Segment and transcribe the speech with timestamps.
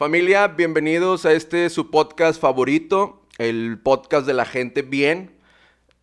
[0.00, 5.36] Familia, bienvenidos a este su podcast favorito, el podcast de la gente bien.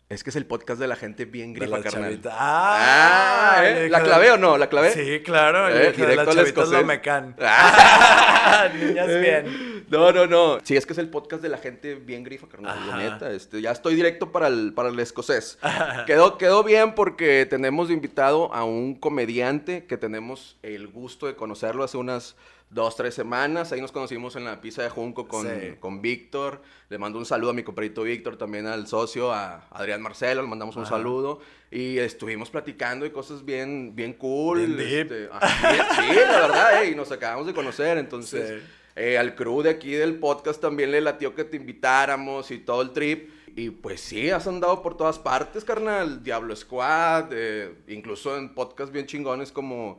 [0.08, 2.20] Es que es el podcast de la gente bien grifa, la carnal.
[2.30, 3.88] Ah, Ah, ¿eh?
[3.90, 4.56] ¿La clavé o no?
[4.56, 4.92] ¿La clavé?
[4.92, 5.68] Sí, claro.
[5.68, 7.34] Eh, directo la chavita es lo mecan.
[7.40, 8.68] Ah.
[8.80, 9.84] Niñas bien.
[9.90, 10.58] No, no, no.
[10.62, 12.78] Sí, es que es el podcast de la gente bien grifa, carnal.
[12.86, 13.02] La Ajá.
[13.02, 15.58] neta, este, ya estoy directo para el, para el escocés.
[16.06, 21.34] Quedó, quedó bien porque tenemos de invitado a un comediante que tenemos el gusto de
[21.34, 22.36] conocerlo hace unas
[22.70, 23.72] dos, tres semanas.
[23.72, 25.74] Ahí nos conocimos en la pizza de Junco con, Sí.
[25.80, 26.60] con Víctor.
[26.90, 30.42] Le mando un saludo a mi compadrito Víctor, también al socio, a Adrián Marcelo.
[30.42, 30.90] Le mandamos un Ajá.
[30.96, 31.40] saludo.
[31.70, 34.66] Y estuvimos platicando y cosas bien, bien cool.
[34.66, 37.98] Bien este, ajá, bien- sí, la verdad, eh, y nos acabamos de conocer.
[37.98, 38.66] Entonces, Sí.
[38.96, 42.82] eh, al crew de aquí del podcast también le latió que te invitáramos y todo
[42.82, 43.30] el trip.
[43.56, 46.22] Y pues sí, has andado por todas partes, carnal.
[46.22, 49.98] Diablo Squad, eh, incluso en podcasts bien chingones como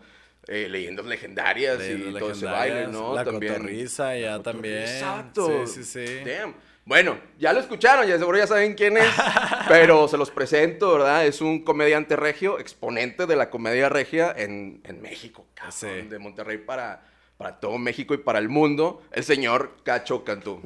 [0.51, 3.13] eh, Leyendas Legendarias Leyendas y todo ese baile, ¿no?
[3.13, 3.53] La también.
[3.53, 4.79] cotorriza ya La también.
[4.79, 5.65] Exacto.
[5.67, 6.23] Sí, sí, sí.
[6.25, 6.55] Damn.
[6.85, 9.05] Bueno, ya lo escucharon, ya seguro ya saben quién es,
[9.67, 11.23] pero se los presento, ¿verdad?
[11.27, 15.87] Es un comediante regio, exponente de la comedia regia en, en México, cabrón, Sí.
[16.09, 17.03] de Monterrey para,
[17.37, 20.61] para todo México y para el mundo, el señor Cacho Cantú.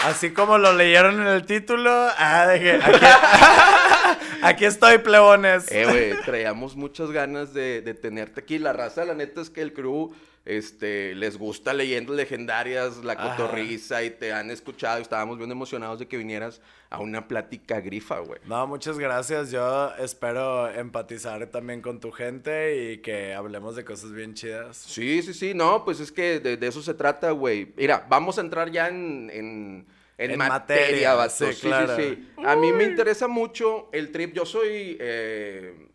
[0.00, 3.06] Así como lo leyeron en el título, ah, de que aquí,
[4.44, 5.70] aquí estoy, plebones.
[5.70, 8.58] Eh, güey, traíamos muchas ganas de, de tenerte aquí.
[8.58, 10.12] La raza, la neta es que el crew
[10.44, 13.36] este, les gusta leyendas legendarias, la Ajá.
[13.36, 17.80] cotorriza y te han escuchado y estábamos bien emocionados de que vinieras a una plática
[17.80, 18.40] grifa, güey.
[18.44, 19.50] No, muchas gracias.
[19.50, 24.76] Yo espero empatizar también con tu gente y que hablemos de cosas bien chidas.
[24.76, 27.72] Sí, sí, sí, no, pues es que de, de eso se trata, güey.
[27.76, 29.86] Mira, vamos a entrar ya en, en,
[30.18, 31.34] en En materia, materia, vato.
[31.46, 31.96] sí, Sí, claro.
[31.96, 32.28] sí, sí.
[32.46, 34.32] A mí me interesa mucho el trip.
[34.34, 35.88] Yo soy eh,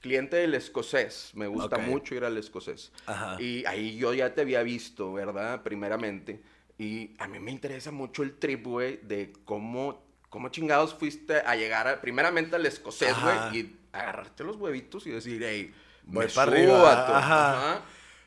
[0.00, 1.30] cliente del escocés.
[1.34, 2.92] Me gusta mucho ir al escocés.
[3.06, 3.36] Ajá.
[3.40, 5.62] Y ahí yo ya te había visto, ¿verdad?
[5.62, 6.42] Primeramente.
[6.78, 11.56] Y a mí me interesa mucho el trip, güey, de cómo, cómo chingados fuiste a
[11.56, 15.74] llegar a- primeramente al escocés, güey, y agarrarte los huevitos y decir, hey,
[16.04, 17.14] Voy me para subo, arriba, vato".
[17.14, 17.72] ajá.
[17.72, 17.82] Ajá.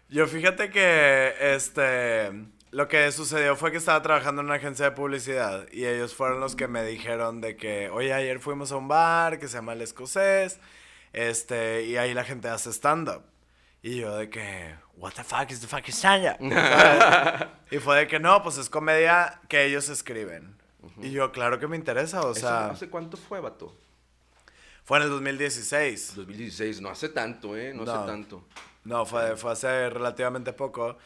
[0.10, 2.32] Yo fíjate que este
[2.72, 6.40] lo que sucedió fue que estaba trabajando en una agencia de publicidad y ellos fueron
[6.40, 9.74] los que me dijeron de que, "Oye, ayer fuimos a un bar que se llama
[9.74, 10.60] El Escocés."
[11.14, 13.24] Este, y ahí la gente hace stand up.
[13.82, 17.48] Y yo de que, "What the fuck is the fucking stand up?" ¿Sabes?
[17.72, 20.56] y fue de que no, pues es comedia que ellos escriben.
[21.02, 23.74] Y yo, claro que me interesa, o ¿Eso sea, ¿Hace cuánto fue, vato?
[24.86, 26.14] fue en el 2016.
[26.16, 27.74] 2016, no hace tanto, ¿eh?
[27.74, 27.92] No, No.
[27.94, 28.44] hace tanto.
[28.84, 30.98] No, fue, fue hace relativamente poco.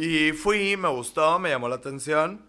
[0.00, 2.40] Y fui, me gustó, me llamó la atención.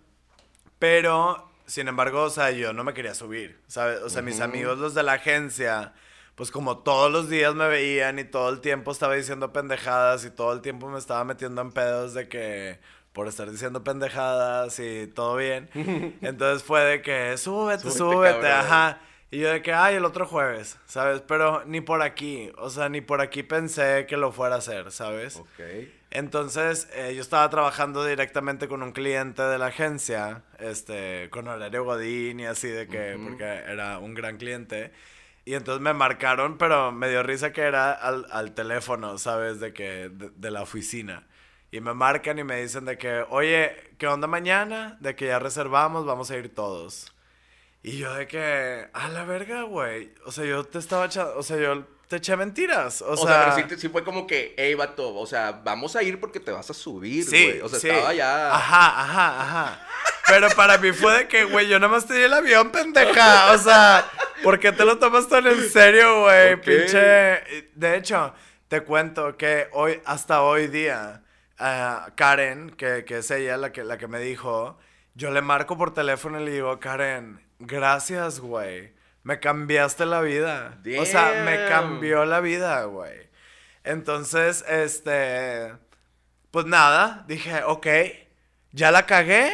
[0.79, 4.01] Pero, sin embargo, o sea, yo no me quería subir, ¿sabes?
[4.03, 5.93] O sea, mis amigos, los de la agencia,
[6.35, 10.29] pues como todos los días me veían y todo el tiempo estaba diciendo pendejadas y
[10.31, 12.79] todo el tiempo me estaba metiendo en pedos de que
[13.11, 15.69] por estar diciendo pendejadas y todo bien.
[16.21, 19.01] Entonces fue de que súbete, Súbete, súbete, ajá.
[19.29, 21.21] Y yo de que, ay, el otro jueves, ¿sabes?
[21.27, 24.89] Pero ni por aquí, o sea, ni por aquí pensé que lo fuera a hacer,
[24.93, 25.35] ¿sabes?
[25.35, 25.59] Ok.
[26.11, 31.85] Entonces, eh, yo estaba trabajando directamente con un cliente de la agencia, este, con horario
[31.85, 34.91] Godín y así de que, porque era un gran cliente.
[35.45, 39.59] Y entonces me marcaron, pero me dio risa que era al, al teléfono, ¿sabes?
[39.61, 41.27] De que, de, de la oficina.
[41.71, 44.97] Y me marcan y me dicen de que, oye, ¿qué onda mañana?
[44.99, 47.15] De que ya reservamos, vamos a ir todos.
[47.83, 50.13] Y yo de que, a la verga, güey.
[50.25, 53.01] O sea, yo te estaba echando, o sea, yo te eché mentiras.
[53.01, 56.03] O, O, sea, sea, pero sí, fue como que, hey, vato, o sea, vamos a
[56.03, 57.61] ir porque te vas a subir, Sí, güey.
[57.61, 57.87] O sea, sí.
[57.87, 58.53] estaba ya...
[58.53, 59.87] Ajá, ajá, ajá.
[60.27, 63.53] Pero para mí fue de que, güey, yo nomás te di el avión, pendeja.
[63.53, 64.05] O sea,
[64.43, 66.59] ¿por qué te lo tomas tan en serio, güey?
[66.59, 67.69] Pinche.
[67.75, 68.33] De hecho,
[68.67, 71.23] te cuento que hoy, hasta hoy día,
[71.59, 74.77] ah, Karen, que, que es ella la que, la que me dijo,
[75.15, 78.99] yo le marco por teléfono y le digo, Karen, gracias, güey.
[79.23, 80.79] Me cambiaste la vida.
[80.99, 81.69] O sea, me Damn.
[81.69, 83.29] cambió la vida, güey.
[83.83, 85.73] Entonces, este.
[86.51, 87.87] Pues nada, dije, ok,
[88.71, 89.53] ya la cagué,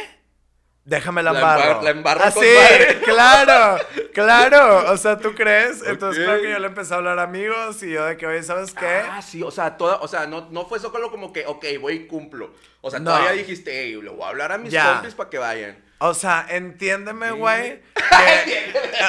[0.84, 1.62] déjame la La embarro.
[1.62, 3.00] embar- la embarro Ah, con sí, madre.
[3.04, 4.92] claro, claro.
[4.92, 5.80] O sea, ¿tú crees?
[5.86, 8.42] Entonces, creo que yo le empecé a hablar a amigos y yo de que, oye,
[8.42, 9.02] ¿sabes qué?
[9.08, 11.92] Ah, sí, o sea, toda, o sea, no, no fue solo como que, ok, voy
[11.94, 12.52] y cumplo.
[12.80, 13.10] O sea, No.
[13.12, 14.94] todavía dijiste, hey, le voy a hablar a mis Ya.
[14.94, 15.84] compis para que vayan.
[15.98, 17.82] O sea, entiéndeme, güey.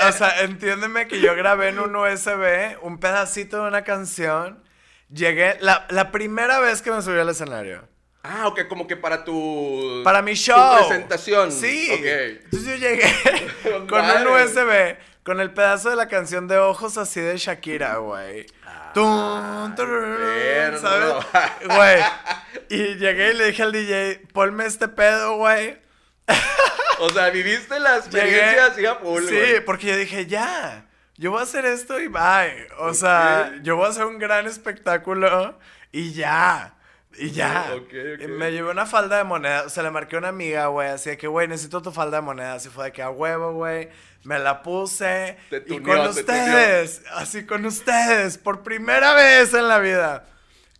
[0.07, 4.63] o sea, entiéndeme que yo grabé en un USB un pedacito de una canción.
[5.11, 7.87] Llegué, la, la primera vez que me subí al escenario.
[8.23, 10.01] Ah, ok, como que para tu...
[10.03, 10.77] Para mi tu show.
[10.77, 11.51] presentación.
[11.51, 11.89] Sí.
[11.91, 12.05] Ok.
[12.05, 13.03] Entonces yo llegué
[13.87, 14.27] Con un.
[14.27, 18.45] USB, con el pedazo de la canción de ojos así de Shakira, güey.
[18.65, 20.79] Ah, turun, perro.
[20.79, 21.13] ¿Sabes?
[21.65, 22.03] Güey.
[22.69, 25.77] Y llegué y le dije al DJ, ponme este pedo, güey.
[27.01, 29.63] O sea, viviste la experiencia así a full, Sí, güey.
[29.65, 30.85] porque yo dije, ya.
[31.15, 32.67] Yo voy a hacer esto y bye.
[32.79, 33.61] O sea, Ok.
[33.63, 35.57] yo voy a hacer un gran espectáculo
[35.93, 36.73] y ya.
[37.17, 37.67] Y ya.
[37.75, 38.21] Ok, ok.
[38.21, 39.63] Y me llevé una falda de moneda.
[39.63, 40.89] O sea, le marqué a una amiga, güey.
[40.89, 42.53] Así de que, güey, necesito tu falda de moneda.
[42.55, 43.89] Así fue de que a huevo, güey.
[44.23, 45.37] Me la puse.
[45.49, 47.01] Te y tuneó, con te ustedes.
[47.13, 48.37] Así con ustedes.
[48.37, 50.25] Por primera vez en la vida.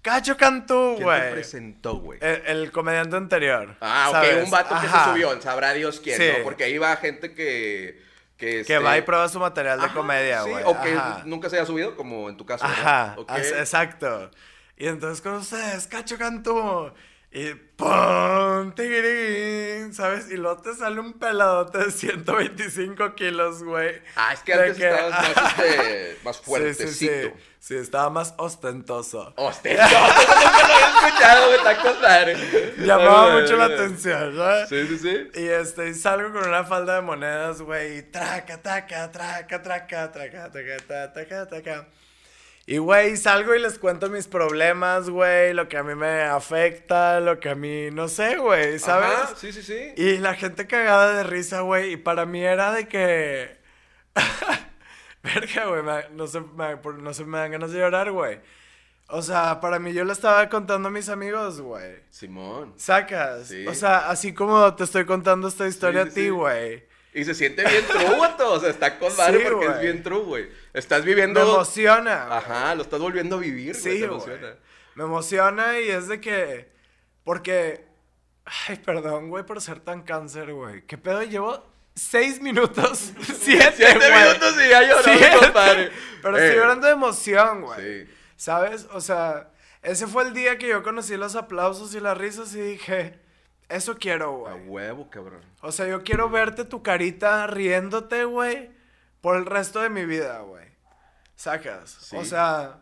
[0.10, 1.32] Cacho Cantú, ¿Quién te güey.
[1.32, 2.20] presentó, güey?
[2.22, 3.76] El, el comediante anterior.
[3.82, 4.44] Ah, ok, ¿sabes?
[4.44, 6.30] un vato que se subió, sabrá Dios quién, Sí.
[6.38, 6.44] ¿no?
[6.44, 8.02] Porque ahí va gente que...
[8.38, 10.64] Que, Que este, va y prueba su material de ajá, comedia, sí, güey.
[10.66, 11.24] o que Ajá.
[11.26, 12.64] nunca se haya subido, como en tu caso.
[12.64, 13.30] Ajá, Ok.
[13.32, 14.32] as- exacto.
[14.78, 16.94] Y entonces con ustedes, Cacho Cantú.
[17.32, 18.74] Y ¡pum!
[18.74, 20.32] tigrirín, ¿Sabes?
[20.32, 24.02] Y luego te sale un peladote de 125 kilos, güey.
[24.16, 26.92] Ah, es que antes que- estabas más, este, más Sí, fuertecito.
[26.92, 27.32] sí, sí.
[27.60, 29.34] Sí, estaba más ostentoso.
[29.36, 32.86] Ostentoso, nunca lo había escuchado, güey, está con.
[32.86, 34.66] Llamaba mucho la atención, ¿no?
[34.68, 35.28] Sí, sí, sí.
[35.36, 40.12] Y este, y salgo con una falda de monedas, güey, y traca, traca, traca, traca,
[40.12, 41.88] traca, traca, traca, traca, traca.
[42.72, 47.20] Y, güey, salgo y les cuento mis problemas, güey, lo que a mí me afecta,
[47.20, 49.10] lo que a mí, no sé, güey, ¿sabes?
[49.10, 49.94] Ajá, sí, sí, sí.
[49.98, 53.58] Y la gente cagada de risa, güey, y para mí era de que...
[55.24, 58.40] Verga, güey, me- no se, me, no se me dan ganas de llorar, güey.
[59.08, 61.96] O sea, para mí yo le estaba contando a mis amigos, güey.
[62.12, 62.74] Simón.
[62.78, 63.48] Sacas.
[63.48, 63.66] Sí.
[63.68, 66.30] O sea, así como te estoy contando esta historia Sí, a ti, sí.
[67.14, 68.52] Y se siente bien true, vato.
[68.54, 70.50] O sea, está con madre Sí, porque es bien true, güey.
[70.74, 71.42] Estás Me viviendo.
[71.42, 72.26] emociona.
[72.26, 72.38] güey.
[72.38, 73.82] Ajá, lo estás volviendo a vivir, güey.
[73.84, 74.20] Sí, te güey.
[74.22, 74.56] emociona.
[74.96, 76.70] Me emociona y es de que.
[77.24, 77.86] Porque.
[78.68, 80.84] Ay, perdón, güey, por ser tan cáncer, güey.
[80.86, 81.22] ¿Qué pedo?
[81.24, 81.66] Llevo
[81.96, 83.12] seis minutos.
[83.42, 85.32] Siete, Siete minutos y ya lloró, Siete.
[85.40, 85.92] compadre.
[86.22, 88.06] Pero Eh, estoy llorando de emoción, güey.
[88.06, 88.12] Sí.
[88.36, 88.88] ¿Sabes?
[88.92, 89.52] O sea,
[89.82, 93.20] ese fue el día que yo conocí los aplausos y las risas y dije,
[93.70, 94.68] eso quiero, A güey.
[94.68, 95.42] huevo, cabrón.
[95.62, 98.70] O sea, yo quiero verte tu carita riéndote, güey,
[99.22, 100.66] por el resto de mi vida, güey.
[101.36, 101.90] Sacas.
[102.02, 102.16] Sí.
[102.18, 102.80] O sea,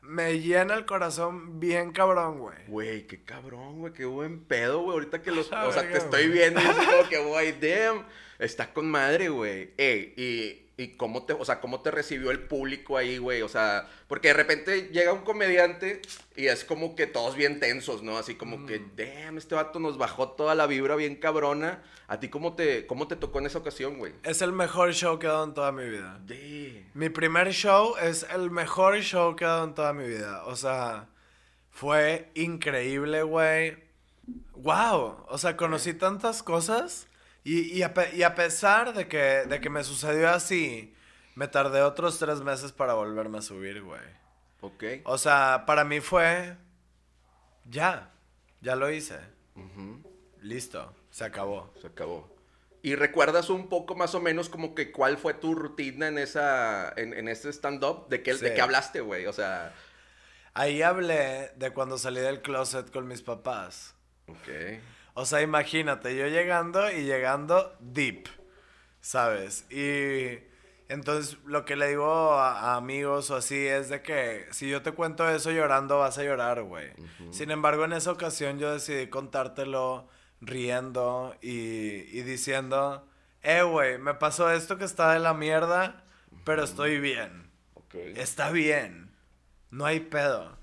[0.00, 2.56] me llena el corazón bien cabrón, güey.
[2.68, 4.94] Güey, qué cabrón, güey, qué buen pedo, güey.
[4.94, 5.52] Ahorita que los.
[5.52, 8.06] O sea, te estoy viendo y es como que, güey, damn.
[8.38, 9.74] Está con madre, güey.
[9.76, 10.67] Ey, y.
[10.80, 13.42] ¿Y cómo te, o sea, cómo te recibió el público ahí, güey?
[13.42, 16.00] O sea, porque de repente llega un comediante
[16.36, 18.16] y es como que todos bien tensos, ¿no?
[18.16, 18.92] Así como que, Mm.
[18.96, 21.82] damn, este vato nos bajó toda la vibra bien cabrona.
[22.06, 24.12] ¿A ti cómo te, cómo te tocó en esa ocasión, güey?
[24.22, 26.20] Es el mejor show que he dado en toda mi vida.
[26.94, 30.44] Mi primer show es el mejor show que he dado en toda mi vida.
[30.46, 31.08] O sea,
[31.72, 33.76] fue increíble, güey.
[34.54, 35.24] Wow.
[35.28, 37.07] O sea, conocí tantas cosas.
[37.48, 40.94] Y, y, a, y a pesar de que, de que me sucedió así,
[41.34, 44.02] me tardé otros tres meses para volverme a subir, güey.
[44.60, 44.84] Ok.
[45.04, 46.56] O sea, para mí fue...
[47.64, 48.10] Ya.
[48.60, 49.18] Ya lo hice.
[50.42, 50.94] Listo.
[51.10, 51.72] Se acabó.
[51.80, 52.36] Se acabó.
[52.82, 56.92] ¿Y recuerdas un poco más o menos como que cuál fue tu rutina en esa
[56.96, 58.08] en, en ese stand-up?
[58.08, 59.26] ¿De qué, ¿De qué hablaste, güey?
[59.26, 59.74] O sea,
[60.54, 63.94] Ahí hablé de cuando salí del closet con mis papás.
[64.26, 64.48] ok.
[65.18, 68.28] O sea, imagínate, yo llegando y llegando deep,
[69.00, 69.66] ¿sabes?
[69.68, 70.38] Y
[70.88, 74.80] entonces lo que le digo a, a amigos o así es de que si yo
[74.82, 76.92] te cuento eso llorando, vas a llorar, güey.
[77.32, 80.08] Sin embargo, en esa ocasión yo decidí contártelo
[80.40, 81.50] riendo y,
[82.16, 83.04] y diciendo,
[83.42, 86.04] eh, güey, me pasó esto que está de la mierda,
[86.44, 87.50] pero estoy bien.
[88.14, 89.16] Está bien.
[89.70, 90.57] No hay pedo.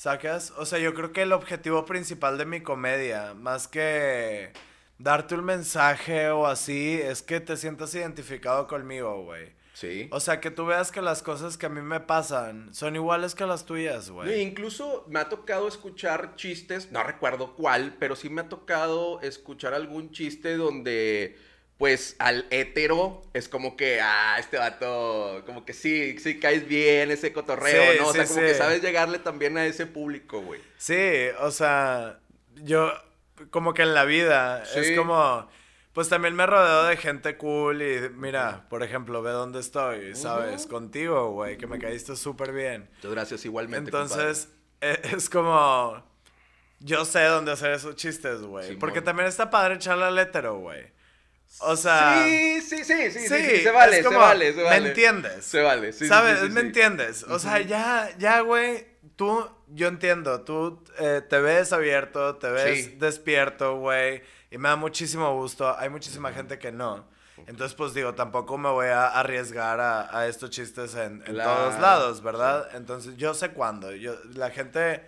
[0.00, 0.54] ¿Sacas?
[0.56, 4.50] O sea, yo creo que el objetivo principal de mi comedia, más que
[4.96, 9.52] darte un mensaje o así, es que te sientas identificado conmigo, güey.
[9.74, 10.08] Sí.
[10.10, 13.34] O sea, que tú veas que las cosas que a mí me pasan son iguales
[13.34, 14.40] que las tuyas, güey.
[14.40, 19.74] incluso me ha tocado escuchar chistes, no recuerdo cuál, pero sí me ha tocado escuchar
[19.74, 21.36] algún chiste donde,
[21.80, 27.10] pues, al hétero es como que, ah, este vato, como que sí, sí caes bien,
[27.10, 28.08] ese cotorreo, Sí, ¿no?
[28.08, 30.60] O sea, sí, como que sabes llegarle también a ese público, güey.
[30.76, 31.00] Sí,
[31.40, 32.20] o sea,
[32.56, 32.92] yo
[33.48, 35.48] como que en la vida es como,
[35.94, 40.66] pues también me rodeo de gente cool y mira, por ejemplo, ve dónde estoy, ¿sabes?
[40.66, 42.90] Contigo, güey, que me caíste súper bien.
[42.96, 43.88] Muchas gracias igualmente.
[43.88, 44.50] Entonces,
[44.82, 46.04] e- es como,
[46.80, 48.76] yo sé dónde hacer esos chistes, güey.
[48.76, 50.99] Porque también está padre echarle al hétero, güey.
[51.58, 52.24] O sea...
[52.24, 54.80] Sí, sí, sí, sí, sí, sí, se vale, como, se vale, se vale.
[54.80, 55.44] ¿Me entiendes?
[55.44, 56.38] Se vale, sí, ¿Sabes?
[56.40, 57.24] sí, sí, ¿Me entiendes?
[57.24, 62.98] O sea, ya, ya, güey, tú, yo entiendo, tú eh, te ves abierto, te ves
[62.98, 65.76] despierto, güey, y me da muchísimo gusto.
[65.78, 67.08] Hay muchísima gente que no.
[67.46, 71.54] Entonces, pues digo, tampoco me voy a arriesgar a, a estos chistes en, en Claro,
[71.54, 72.68] todos lados, ¿verdad?
[72.74, 73.92] Entonces, yo sé cuándo.
[73.92, 75.02] Yo, la gente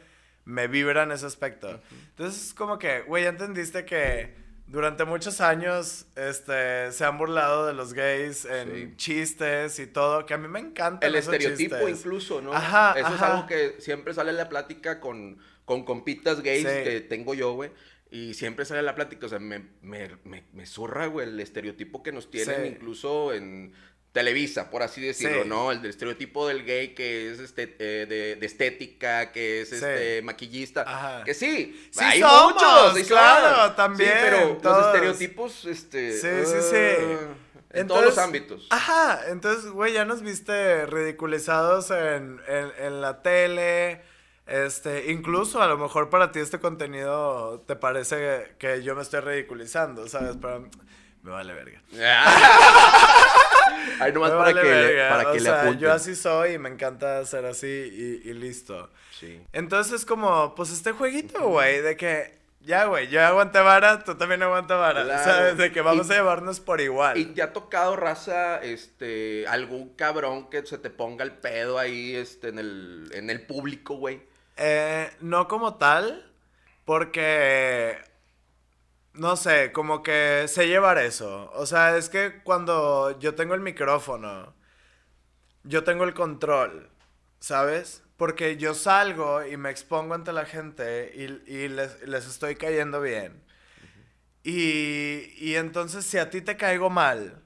[0.45, 1.81] me vibra en ese aspecto.
[2.11, 4.35] Entonces, es como que, güey, ya entendiste que
[4.73, 8.97] durante muchos años este, se han burlado de los gays en Sí.
[8.97, 11.07] chistes y todo, que a mí me encanta.
[11.07, 12.53] El estereotipo incluso, ¿no?
[12.53, 16.85] Ajá, Eso es algo que siempre sale en la plática con, con compitas gays Sí.
[16.85, 17.71] que tengo yo, güey.
[18.11, 21.41] Y siempre sale en la plática, o sea, me, me, me, me zurra, güey, el
[21.41, 22.69] estereotipo que nos tienen Sí.
[22.69, 23.73] incluso en
[24.13, 25.49] Televisa, por así decirlo, Sí.
[25.49, 25.73] ¿no?
[25.73, 29.77] El del estereotipo del gay que es este, eh, de, de estética, que es Sí.
[29.77, 30.83] este maquillista.
[30.87, 31.25] Ajá.
[31.25, 34.77] Que sí, Sí hay somos, muchos, sí claro, también, Sí, pero todos.
[34.79, 36.13] los estereotipos, este...
[36.13, 36.77] Sí, sí, sí.
[36.77, 37.35] ah,
[37.75, 38.67] en todos los ámbitos.
[38.69, 44.03] Ajá, entonces, güey, ya nos viste ridiculizados en, en, en la tele.
[44.47, 49.21] Este, incluso a lo mejor para ti este contenido te parece que yo me estoy
[49.21, 50.37] ridiculizando, ¿sabes?
[50.39, 50.69] Pero
[51.23, 51.81] me vale verga.
[54.01, 55.81] Ay, nomás para vale que, verga, para o que le sea, apunten.
[55.81, 57.67] Yo así soy y me encanta ser así
[58.25, 58.91] y, y listo.
[59.19, 59.41] Sí.
[59.53, 64.15] Entonces es como, pues este jueguito, güey, de que, ya, güey, yo aguanté vara, tú
[64.17, 65.25] también aguanta vara, Claro.
[65.25, 65.57] ¿sabes?
[65.57, 67.17] De que vamos Y- a llevarnos por igual.
[67.19, 72.15] ¿Y te ha tocado, raza, este, algún cabrón que se te ponga el pedo ahí,
[72.17, 74.23] este, en el, en el público, güey?
[74.57, 76.31] Eh, no como tal,
[76.85, 77.97] porque
[79.15, 81.51] no sé, como que sé llevar eso.
[81.55, 84.55] O sea, es que cuando yo tengo el micrófono,
[85.65, 86.91] yo tengo el control,
[87.41, 88.03] ¿sabes?
[88.17, 93.01] Porque yo salgo y me expongo ante la gente y, y les, les estoy cayendo
[93.01, 93.43] bien.
[94.45, 97.43] Y, y entonces si a ti te caigo mal,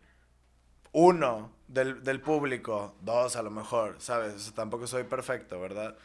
[0.93, 4.53] uno del, del público, dos a lo mejor, ¿sabes?
[4.55, 5.97] Tampoco soy perfecto, ¿verdad?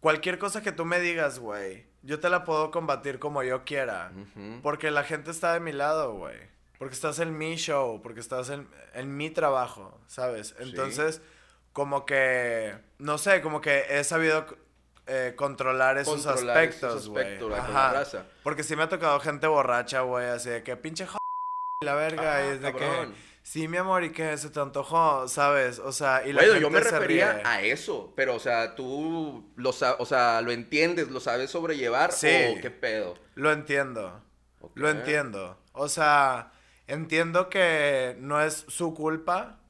[0.00, 4.12] Cualquier cosa que tú me digas, güey, yo te la puedo combatir como yo quiera.
[4.62, 6.36] Porque la gente está de mi lado, güey.
[6.78, 10.54] Porque estás en mi show, porque estás en, en mi trabajo, ¿sabes?
[10.60, 11.20] Entonces,
[11.72, 14.46] como que, no sé, como que he sabido
[15.08, 17.38] eh, controlar esos Controlar aspectos, güey.
[18.44, 21.06] Porque sí me ha tocado gente borracha, güey, así de que pinche
[21.82, 23.12] y la verga, Ah, y es de cabrón.
[23.12, 25.78] que, sí, mi amor, y que se te antojó, ¿sabes?
[25.78, 27.42] O sea, y la Bueno, gente yo me se refería ríe.
[27.46, 32.28] a eso, pero, o sea, tú lo, o sea, lo entiendes, lo sabes sobrellevar, Sí.
[32.56, 33.14] o qué pedo.
[33.34, 34.22] Lo entiendo.
[34.74, 35.56] Lo entiendo.
[35.72, 36.52] O sea,
[36.86, 39.60] entiendo que no es su culpa.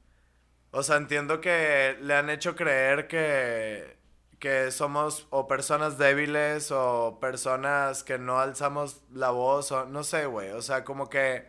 [0.71, 3.97] O sea, entiendo que le han hecho creer que,
[4.39, 10.25] que somos o personas débiles o personas que no alzamos la voz o no sé,
[10.25, 10.49] güey.
[10.51, 11.47] O sea, como que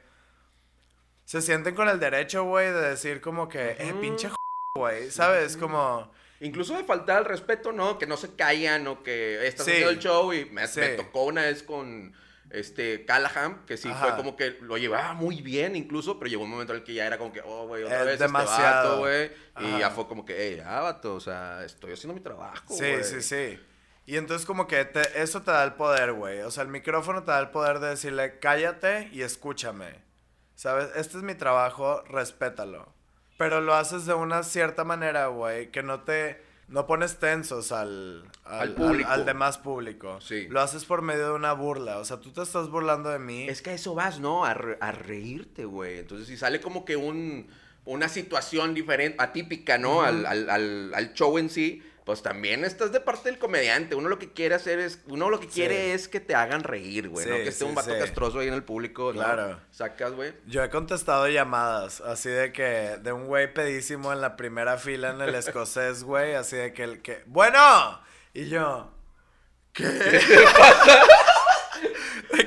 [1.30, 4.30] se sienten con el derecho, güey, de decir como que, eh, pinche
[4.76, 5.56] güey, ¿sabes?
[5.56, 6.10] Como...
[6.40, 7.98] Incluso de faltar al respeto, ¿no?
[8.00, 9.70] Que no se callan o que estás Sí.
[9.70, 10.80] haciendo el show y me, Sí.
[10.80, 12.12] me tocó una vez con
[12.50, 14.06] este Callahan, que sí Ajá.
[14.08, 16.94] fue como que lo llevaba muy bien incluso, pero llegó un momento en el que
[16.94, 19.08] ya era como que, oh, güey, otra Es vez demasiado.
[19.08, 19.76] este vato, güey.
[19.76, 22.90] Y ya fue como que, hey, ya, vato, o sea, estoy haciendo mi trabajo, Sí,
[22.90, 23.04] güey.
[23.04, 23.60] sí, sí.
[24.06, 26.40] Y entonces como que te- eso te da el poder, güey.
[26.40, 30.09] O sea, el micrófono te da el poder de decirle, cállate y escúchame.
[30.60, 30.90] ¿Sabes?
[30.94, 32.86] Este es mi trabajo, respétalo.
[33.38, 36.42] Pero lo haces de una cierta manera, güey, que no te...
[36.68, 39.08] No pones tensos al, Al público.
[39.10, 40.20] al demás público.
[40.20, 40.48] Sí.
[40.50, 41.96] Lo haces por medio de una burla.
[41.98, 43.48] O sea, tú te estás burlando de mí.
[43.48, 44.44] Es que a eso vas, ¿no?
[44.44, 45.98] A, re- a reírte, güey.
[46.00, 47.48] Entonces, si sale como que un,
[47.86, 50.02] una situación diferente, atípica, ¿no?
[50.02, 53.94] al, al, al show en sí, pues también estás de parte del comediante.
[53.94, 55.52] Uno lo que quiere hacer es, uno lo que Sí.
[55.54, 57.36] quiere es que te hagan reír, güey, ¿no?
[57.36, 59.20] Que esté sí, un vato castroso ahí en el público, ¿no?
[59.20, 59.60] Claro.
[59.70, 60.32] Sacas, güey.
[60.46, 65.10] Yo he contestado llamadas, así de que, de un güey pedísimo en la primera fila
[65.10, 68.00] en el escocés, güey, así de que el que, bueno,
[68.34, 68.90] y yo,
[69.72, 69.84] ¿qué?
[69.84, 70.20] De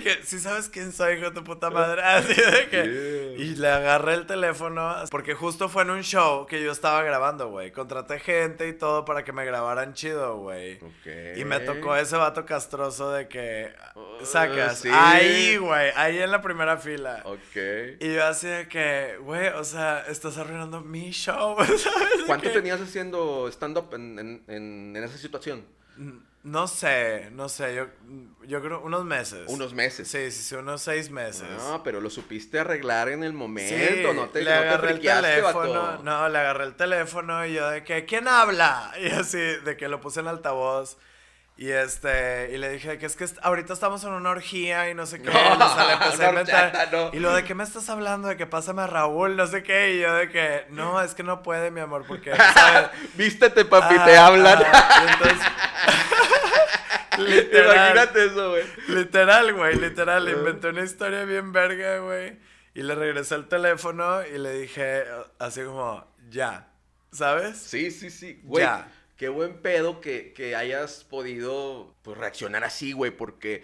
[0.04, 3.68] que, si sabes quién soy, hijo de tu puta madre, así de que, y le
[3.70, 8.20] agarré el teléfono, porque justo fue en un show que yo estaba grabando, güey, contraté
[8.20, 10.76] gente y todo para que me grabaran chido, güey.
[10.76, 11.38] Ok.
[11.38, 14.90] Y me tocó ese vato castroso de que, Oh, sacas, sí.
[14.92, 17.22] ahí, güey, ahí en la primera fila.
[17.26, 17.56] Ok.
[18.00, 21.86] Y yo así de que, güey, o sea, estás arruinando mi show, ¿sabes?
[22.26, 25.66] ¿Cuánto que- tenías haciendo stand-up en, en, en, en esa situación?
[26.44, 27.88] No sé, no sé, yo,
[28.46, 29.46] yo creo unos meses.
[29.48, 30.10] Unos meses.
[30.10, 31.48] Sí, sí, sí, unos seis meses.
[31.58, 34.92] No, pero lo supiste arreglar en el Sí, momento, no te, le no te agarré
[34.92, 36.04] el teléfono, vato.
[36.04, 38.92] no, le agarré el teléfono y yo de que, ¿quién habla?
[39.00, 40.98] Y así, de que lo puse en altavoz.
[41.56, 45.06] Y este, y le dije que es que ahorita estamos en una orgía y no
[45.06, 45.30] sé qué.
[45.30, 45.62] No, y
[46.12, 47.12] o sea, no.
[47.14, 49.94] Y lo de que me estás hablando, de que pásame a Raúl, no sé qué.
[49.96, 52.90] Y yo de que, no, es que no puede, mi amor, porque, ¿sabes?
[53.16, 54.64] Vístete, papi, Ah, te hablan.
[54.66, 55.48] ah, entonces,
[57.20, 58.64] literal, Imagínate eso, güey.
[58.88, 62.40] literal, güey, literal, inventé una historia bien verga, güey.
[62.74, 65.04] Y le regresé el teléfono y le dije
[65.38, 66.68] así como, ya,
[67.12, 67.58] ¿sabes?
[67.60, 68.42] Sí, sí, sí.
[68.44, 68.88] Güey, Ya.
[69.18, 73.64] Qué buen pedo que, que hayas podido pues, reaccionar así, güey, porque,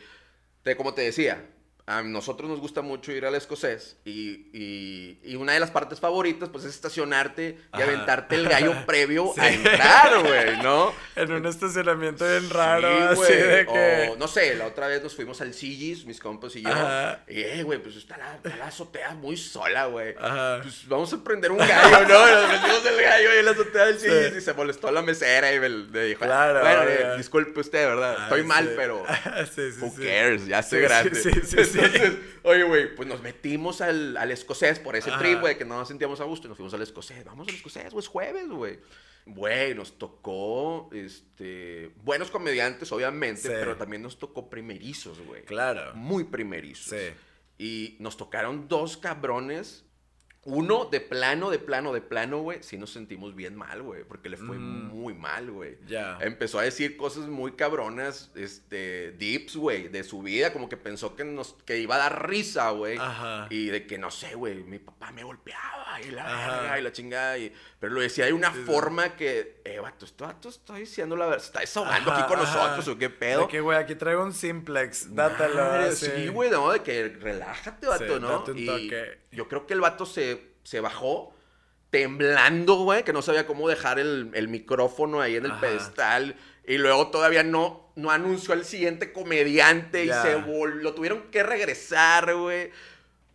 [0.64, 1.46] te, como te decía,
[1.90, 6.00] a nosotros nos gusta mucho ir al escocés y, y- y una de las partes
[6.00, 7.84] favoritas, pues, es estacionarte y Ajá.
[7.84, 9.42] aventarte el gallo previo Sí.
[9.42, 10.94] a entrar, güey, ¿no?
[11.16, 13.42] En un estacionamiento bien raro, Sí, así güey.
[13.42, 14.10] de que...
[14.12, 16.70] O, no sé, la otra vez nos fuimos al Sigis, mis compas y yo.
[16.70, 17.24] Ajá.
[17.28, 20.14] Y, eh, güey, pues está la, está la azotea muy sola, güey.
[20.20, 20.60] Ajá.
[20.62, 22.30] Pues vamos a prender un gallo, ¿no?
[22.30, 24.08] Y Nos metimos el gallo ahí en la azotea del Sí.
[24.10, 27.86] Sigis y se molestó la mesera y me, me dijo, Claro, bueno, eh, disculpe usted,
[27.88, 28.16] ¿verdad?
[28.20, 28.74] Ah, Estoy mal, sí.
[28.78, 29.04] pero...
[29.56, 30.04] sí, sí, Who sí.
[30.04, 30.46] cares?
[30.48, 31.16] Ya estoy Sí, grande.
[31.16, 31.79] sí, sí, sí, sí.
[31.84, 35.78] Entonces, oye, güey, pues nos metimos al, al escocés por ese trip, güey, que no
[35.78, 37.24] nos sentíamos a gusto y nos fuimos al escocés.
[37.26, 38.80] Vamos al escocés, güey, es jueves, güey.
[39.26, 43.48] Güey, nos tocó, este, buenos comediantes, obviamente, Sí.
[43.50, 45.44] pero también nos tocó primerizos, güey.
[45.44, 45.94] Claro.
[45.96, 46.98] Muy primerizos.
[46.98, 47.14] Sí.
[47.58, 49.86] Y nos tocaron dos cabrones.
[50.50, 52.64] Uno de plano, de plano, de plano, güey.
[52.64, 54.04] Sí nos sentimos bien mal, güey.
[54.04, 54.88] Porque le fue Mm.
[54.90, 55.78] muy mal, güey.
[55.88, 56.18] Ya.
[56.22, 60.52] Empezó a decir cosas muy cabronas, este, dips, güey, de su vida.
[60.54, 62.98] Como que pensó que, nos, que iba a dar risa, güey.
[62.98, 63.48] Ajá.
[63.50, 66.92] Y de que, no sé, güey, mi papá me golpeaba y la verga y la
[66.92, 67.38] chingada.
[67.38, 68.64] Y, pero lo decía de una Sí, sí.
[68.66, 71.44] forma que, eh, vato, esto vato está diciendo la verdad.
[71.46, 72.58] Está desahogando aquí con ajá.
[72.58, 73.42] nosotros, ¿o qué pedo?
[73.42, 75.56] De que, güey, aquí traigo un simplex, dátelo.
[75.56, 75.92] Madre.
[75.96, 78.40] Sí, güey, no, de que relájate, vato, Sí, ¿no?
[78.40, 79.20] date un y toque.
[79.32, 80.39] yo creo que el vato se,
[80.70, 81.34] se bajó
[81.90, 85.62] temblando, güey, que no sabía cómo dejar el, el micrófono ahí en el Ajá.
[85.62, 86.36] pedestal.
[86.68, 91.42] Y luego todavía no, no anunció al siguiente comediante y se vol- lo tuvieron que
[91.42, 92.70] regresar, güey.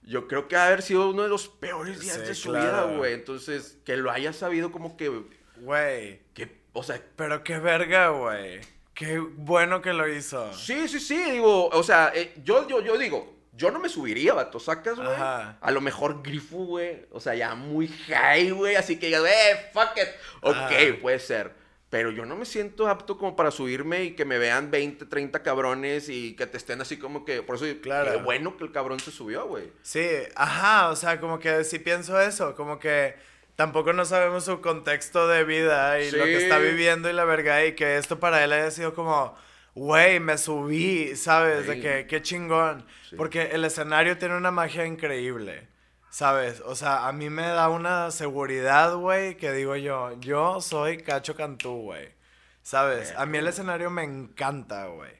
[0.02, 2.86] Yo creo que ha haber sido uno de los peores días Sí, de su claro.
[2.88, 3.14] vida, güey.
[3.14, 5.10] Entonces, que lo haya sabido como que,
[5.56, 6.20] Güey.
[6.34, 8.60] que o sea, Pero qué verga, güey.
[8.94, 10.52] Qué bueno que lo hizo.
[10.54, 14.34] Sí, sí, sí, digo, o sea, eh, yo, yo, yo digo, yo no me subiría,
[14.34, 15.08] vato, sacas, güey.
[15.08, 19.70] A lo mejor grifo, güey, o sea, ya muy high, güey, así que digas, eh,
[19.72, 20.08] fuck it.
[20.42, 20.70] Ok, Ajá.
[21.00, 21.52] puede ser.
[21.90, 25.44] Pero yo no me siento apto como para subirme y que me vean 20, 30
[25.44, 28.10] cabrones y que te estén así como que, por eso, Claro.
[28.10, 29.70] qué bueno que el cabrón se subió, güey.
[29.82, 33.14] Sí, ajá, o sea, como que sí pienso eso, como que
[33.54, 37.64] tampoco no sabemos su contexto de vida y lo que está viviendo y la verga
[37.64, 39.36] y que esto para él haya sido como,
[39.74, 41.66] güey, me subí, ¿sabes?
[41.66, 43.16] De que qué chingón, Sí.
[43.16, 45.68] porque el escenario tiene una magia increíble.
[46.10, 46.60] ¿Sabes?
[46.64, 51.34] O sea, a mí me da una seguridad, güey, que digo yo, yo soy Cacho
[51.34, 52.14] Cantú, güey.
[52.62, 53.12] ¿Sabes?
[53.16, 55.10] A mí el escenario me encanta, güey.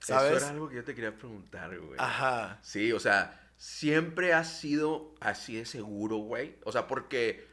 [0.00, 0.32] ¿Sabes?
[0.32, 1.94] Eso era algo que yo te quería preguntar, güey.
[1.96, 2.58] Ajá.
[2.60, 6.56] Sí, o sea, siempre has sido así de seguro, güey.
[6.64, 7.46] O sea, porque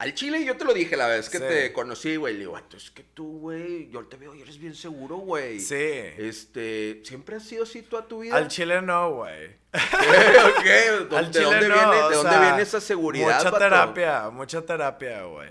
[0.00, 1.44] al chile yo te lo dije la vez que Sí.
[1.46, 2.32] te conocí, güey.
[2.34, 5.60] Le digo, "Vato, es que tú, güey, yo te veo y eres bien seguro, güey.
[5.60, 5.74] Sí.
[5.76, 8.34] Este, ¿siempre has sido así toda tu vida?
[8.36, 9.56] Al chile no, güey.
[9.72, 14.30] Ok, ¿De Al dónde chile no, viene, de dónde sea, viene esa seguridad, Mucha terapia,
[14.30, 15.50] mucha terapia, güey.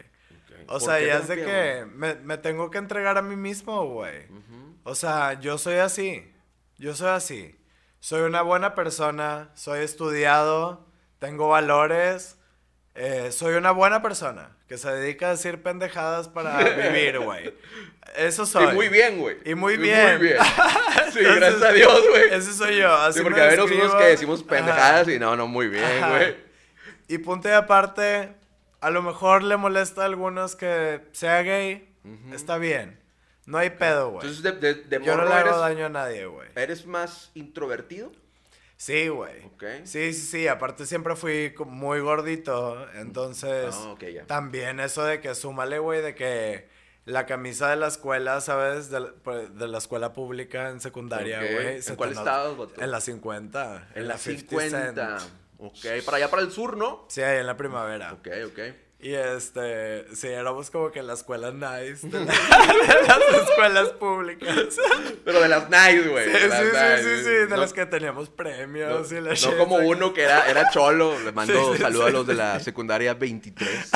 [0.68, 3.36] O ¿Por sea, qué ya es de que me, me tengo que entregar a mí
[3.36, 4.26] mismo, güey.
[4.84, 6.32] O sea, yo soy así.
[6.78, 7.56] Yo soy así.
[8.00, 10.88] Soy una buena persona, soy estudiado,
[11.20, 12.38] tengo valores.
[13.02, 16.58] Eh, soy una buena persona que se dedica a decir pendejadas para
[16.92, 17.54] vivir, güey.
[18.18, 18.66] Eso soy.
[18.72, 19.38] Y muy bien, güey.
[19.46, 20.18] Y muy bien.
[20.18, 20.38] Muy bien.
[21.14, 22.24] Sí, Entonces, gracias a Dios, güey.
[22.34, 22.94] Ese soy yo.
[22.94, 23.98] Así Sí, porque a ver describo.
[23.98, 24.50] que decimos Ajá.
[24.50, 26.36] pendejadas y no, no, muy bien, güey.
[27.08, 28.34] Y punto y aparte,
[28.80, 31.90] a lo mejor le molesta a algunos que sea gay.
[32.32, 33.00] Está bien.
[33.48, 34.28] No hay pedo, güey.
[34.28, 36.48] Entonces, de, de, de Yo no le hago eres, daño a nadie, güey.
[36.56, 38.12] ¿eres más introvertido?
[38.80, 39.46] Sí, güey.
[39.46, 39.64] Ok.
[39.84, 40.48] Sí, sí, sí.
[40.48, 42.90] Aparte siempre fui muy gordito.
[42.94, 46.70] Entonces, Ah, también eso de que súmale, güey, de que
[47.04, 48.90] la camisa de la escuela, ¿sabes?
[48.90, 51.76] De la, pues, de la escuela pública en secundaria, güey.
[51.76, 52.82] ¿En se cuál vato?
[52.82, 53.90] En la 50.
[53.96, 54.98] En la 50 cent.
[54.98, 55.18] 50.
[55.58, 57.06] Ok, para allá para el sur, ¿no?
[57.10, 58.14] Sí, ahí en la primavera.
[58.14, 58.60] Ok, ok.
[59.02, 64.58] Y este, sí, éramos como que la escuela nice de, la- de las escuelas públicas.
[65.24, 66.26] Pero de las nice, güey.
[66.26, 69.36] Sí, sí, sí, sí, sí, de No- las que teníamos premios No, y la no
[69.36, 71.18] shit, como like- uno que era, era cholo.
[71.18, 73.90] Le mando Sí, saludos a los de la secundaria 23.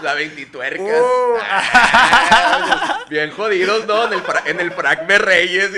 [0.00, 0.48] La 20
[0.80, 1.34] Uh.
[3.10, 4.06] Bien jodidos, ¿no?
[4.06, 5.70] En el, en el frac de Reyes.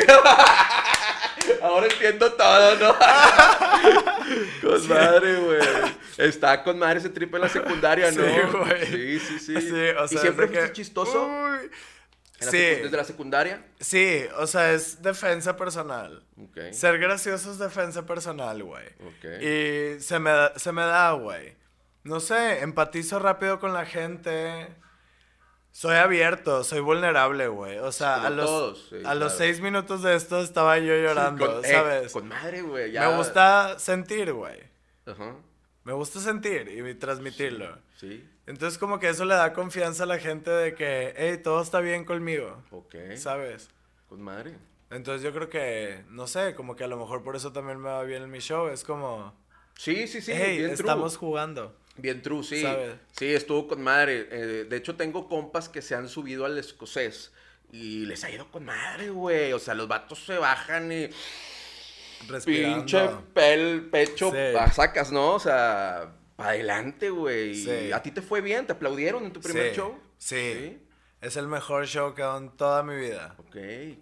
[1.63, 2.97] Ahora entiendo todo, ¿no?
[4.63, 5.59] Con madre, güey.
[6.19, 8.23] Está con madre ese trip en la secundaria, ¿no?
[8.25, 8.87] Sí, güey.
[8.87, 9.61] Sí, sí, sí.
[9.61, 11.27] Sí, o sea, ¿Y siempre fuiste que- chistoso?
[11.27, 11.71] Uy.
[12.41, 13.65] En la Sí, ¿Desde la secundaria?
[13.81, 16.25] sí, o sea, es defensa personal.
[16.41, 16.73] Ok.
[16.73, 18.87] Ser gracioso es defensa personal, güey.
[19.01, 19.43] Ok.
[19.43, 21.57] Y se me, da- se me da, güey.
[22.05, 24.69] No sé, empatizo rápido con la gente.
[25.73, 27.79] Soy abierto, soy vulnerable, güey.
[27.79, 30.95] O sea, Como a los, todos, sí, a los seis minutos de esto estaba yo
[30.97, 32.13] llorando, Con- eh, ¿sabes?
[32.13, 32.93] Con madre, güey.
[32.93, 33.09] ya.
[33.11, 34.61] Me gusta sentir, güey.
[35.07, 35.35] Ajá.
[35.89, 37.79] Me gusta sentir y transmitirlo.
[37.97, 38.23] Sí.
[38.47, 41.81] Entonces como que eso le da confianza a la gente de que, hey, todo está
[41.81, 42.63] bien conmigo.
[42.71, 42.95] Ok.
[43.17, 43.71] ¿Sabes?
[44.07, 44.53] Con madre.
[44.91, 47.89] Entonces yo creo que, no sé, como que a lo mejor por eso también me
[47.89, 48.69] va bien en mi show.
[48.69, 49.35] Es como,
[49.79, 50.33] Sí, sí, sí.
[50.35, 51.21] hey, bien estamos true.
[51.21, 51.75] jugando.
[51.97, 52.61] Bien true, sí.
[52.61, 52.97] ¿Sabes?
[53.13, 54.29] Sí, estuvo con madre.
[54.31, 57.33] Eh, de hecho, tengo compas que se han subido al escocés
[57.73, 59.55] y les ha ido con madre, güey.
[59.55, 61.09] O sea, los vatos se bajan y
[62.27, 62.77] Respirando.
[62.79, 64.73] pinche pel, pecho, Sí.
[64.75, 65.35] sacas, ¿no?
[65.35, 67.55] O sea, para adelante, güey.
[67.55, 67.93] Sí.
[67.93, 68.67] ¿A ti te fue bien?
[68.67, 69.99] ¿Te aplaudieron en tu primer Sí, show?
[70.19, 70.83] Sí.
[71.21, 73.35] Es el mejor show que he dado en toda mi vida.
[73.39, 73.57] Ok.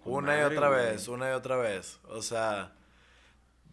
[0.05, 0.85] Una y otra güey.
[0.85, 1.99] vez, una y otra vez.
[2.09, 2.73] O sea,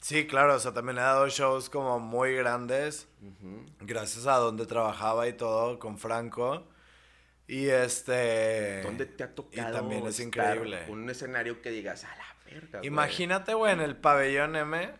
[0.01, 3.07] sí, claro, o sea, también he dado shows como muy grandes,
[3.81, 6.67] gracias a donde trabajaba y todo, con Franco.
[7.47, 8.81] Y este...
[8.83, 9.69] ¿Dónde te ha tocado?
[9.69, 10.87] Y también es increíble.
[10.89, 12.79] Un escenario que digas, a la verga.
[12.79, 12.87] güey"?
[12.87, 14.91] Imagínate, güey, en el pabellón M,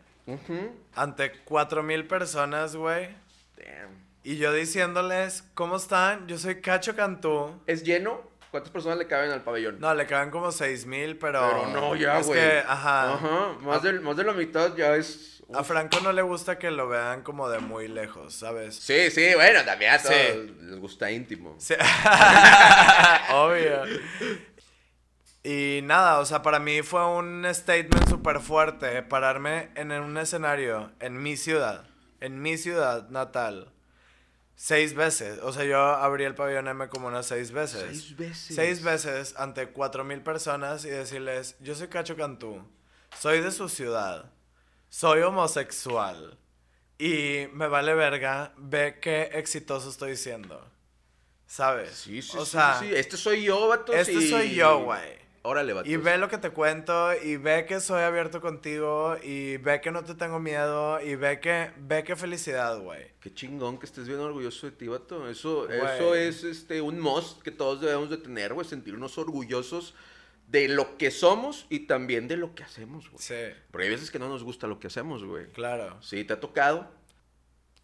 [0.95, 3.09] ante cuatro mil personas, güey.
[3.57, 4.05] Damn.
[4.23, 6.27] Y yo diciéndoles, ¿cómo están?
[6.29, 7.61] Yo soy Cacho Cantú.
[7.67, 8.21] ¿Es lleno?
[8.51, 9.81] ¿Cuántas personas le caben al pabellón?
[9.81, 11.41] No, le caben como seis mil, pero...
[11.41, 12.39] Pero no, ya, Es güey.
[12.41, 13.15] que, ajá.
[13.15, 13.53] Ajá.
[13.61, 15.43] Más, de, más de la mitad ya es.
[15.53, 18.77] A Franco no le gusta que lo vean como de muy lejos, ¿sabes?
[18.77, 20.55] Sí, sí, bueno, también a todos Sí.
[20.63, 21.57] les gusta íntimo.
[21.59, 21.75] Sí.
[23.33, 23.83] Obvio.
[25.47, 30.91] Y nada, o sea, para mí fue un statement súper fuerte pararme en un escenario
[31.01, 31.85] en mi ciudad,
[32.21, 33.71] en mi ciudad natal,
[34.57, 35.39] seis veces.
[35.43, 37.83] O sea, yo abrí el pabellón M como unas seis veces.
[37.91, 38.57] Seis veces.
[38.57, 42.67] Seis veces ante cuatro mil personas y decirles, yo soy Cacho Cantú,
[43.21, 44.33] soy de su ciudad,
[44.89, 46.39] soy homosexual
[46.97, 50.73] y me vale verga, ve qué exitoso estoy siendo.
[51.47, 51.91] ¿Sabes?
[51.91, 52.91] Sí, sí, o sí, sea, sí.
[52.95, 53.93] Este soy yo, vato.
[53.93, 55.24] este soy yo, güey.
[55.47, 55.89] Órale, vato.
[55.91, 59.91] Y ve lo que te cuento, y ve que soy abierto contigo, y ve que
[59.91, 63.13] no te tengo miedo, y ve que, ve qué felicidad, güey.
[63.21, 65.29] Qué chingón que estés bien orgulloso de ti, vato.
[65.29, 65.79] Eso, Güey.
[65.81, 68.67] eso es este, un must que todos debemos de tener, güey.
[68.67, 69.95] Sentirnos orgullosos
[70.49, 73.23] de lo que somos y también de lo que hacemos, güey.
[73.23, 75.47] Sí, Porque hay veces que no nos gusta lo que hacemos, güey.
[75.53, 75.99] claro.
[76.01, 76.91] Sí, te ha tocado.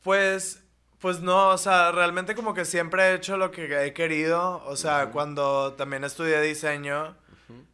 [0.02, 0.62] Pues,
[0.98, 4.62] pues no, o sea, realmente como que siempre he hecho lo que he querido.
[4.64, 7.16] O sea, cuando también estudié diseño,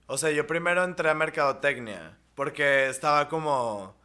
[0.06, 3.96] o sea, yo primero entré a mercadotecnia, porque estaba como,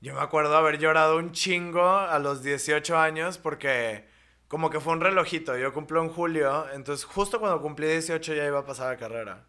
[0.00, 4.08] yo me acuerdo haber llorado un chingo a los 18 años, porque
[4.48, 8.44] como que fue un relojito, yo cumplo en julio, entonces justo cuando cumplí 18 ya
[8.46, 9.46] iba a pasar la carrera.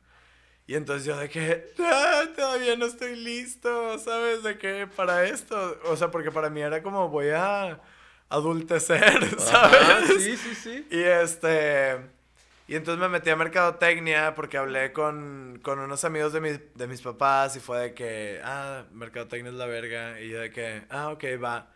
[0.68, 4.44] Y entonces yo de que, "Ah, todavía no estoy listo, ¿sabes?
[4.44, 7.82] De que para esto, o sea, porque para mí era como voy a
[8.30, 9.82] adultecer, ¿sabes?
[9.82, 10.88] Ajá, sí, sí, sí.
[10.92, 11.98] Y este,
[12.72, 16.88] y entonces me metí a mercadotecnia porque hablé con, con unos amigos de, mis de
[16.88, 20.22] mis papás y fue de que, ah, mercadotecnia es la verga.
[20.22, 21.68] Y yo de que, ah, ok, va.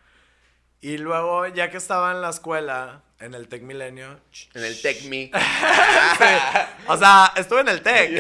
[0.80, 4.22] Y luego, ya que estaba en la escuela, en el Tec Milenio,
[4.54, 5.32] En el Tech Me.
[6.88, 8.12] o sea, estuve en el Tec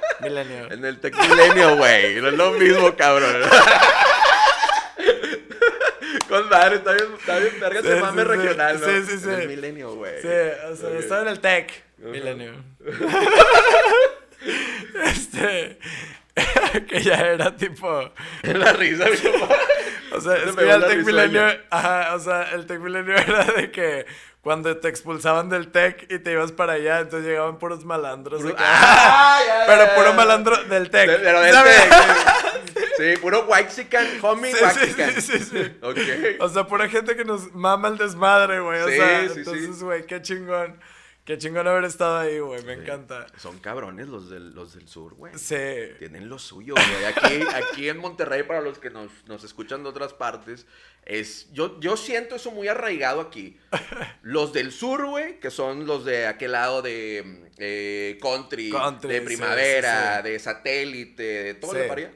[0.20, 0.70] Milenio.
[0.70, 2.20] en el Tech Milenio, güey.
[2.20, 3.34] No es lo mismo, cabrón.
[6.28, 8.28] Con madre, está bien, está bien verga Sí, ese sí, mame sí.
[8.28, 8.86] regional, ¿no?
[8.86, 9.28] Sí, sí, sí.
[9.28, 10.22] En el Milenio, güey.
[10.22, 10.28] Sí,
[10.70, 12.52] o sea, estaba en el Tec Milenio.
[15.04, 15.78] este,
[16.88, 18.10] que ya era tipo...
[18.42, 19.54] La risa, mi papá.
[20.12, 21.26] O sea, Se es que el la Tec risueña.
[21.26, 24.06] Milenio, ajá, o sea, el Tec Milenio era de que
[24.40, 28.40] cuando te expulsaban del Tec y te ibas para allá, entonces llegaban puros malandros.
[28.56, 31.10] Ah, ya, pero ya, puro malandro del Tec.
[31.10, 31.74] De- Pero del ¿sabes?
[32.72, 33.20] Tec, sí.
[33.20, 35.20] Puro Waxican, homie Sí, Waxican.
[35.20, 35.76] sí, sí, sí.
[35.82, 35.98] Ok.
[36.40, 38.80] O sea, pura gente que nos mama el desmadre, güey.
[38.82, 40.78] O Sí, sea, entonces, güey, qué chingón.
[41.26, 42.62] Qué chingón haber estado ahí, güey.
[42.62, 43.26] Me encanta.
[43.36, 45.36] Son cabrones los del, los del sur, güey.
[45.36, 45.56] Sí.
[45.98, 47.04] Tienen lo suyo, güey.
[47.04, 50.66] Aquí, aquí en Monterrey, para los que nos, nos escuchan de otras partes,
[51.04, 51.52] es.
[51.52, 53.58] Yo, yo siento eso muy arraigado aquí.
[54.22, 59.20] Los del sur, güey, que son los de aquel lado de eh, country, Country, de
[59.22, 60.30] primavera, sí, sí.
[60.30, 62.12] de satélite, de todo lo paría.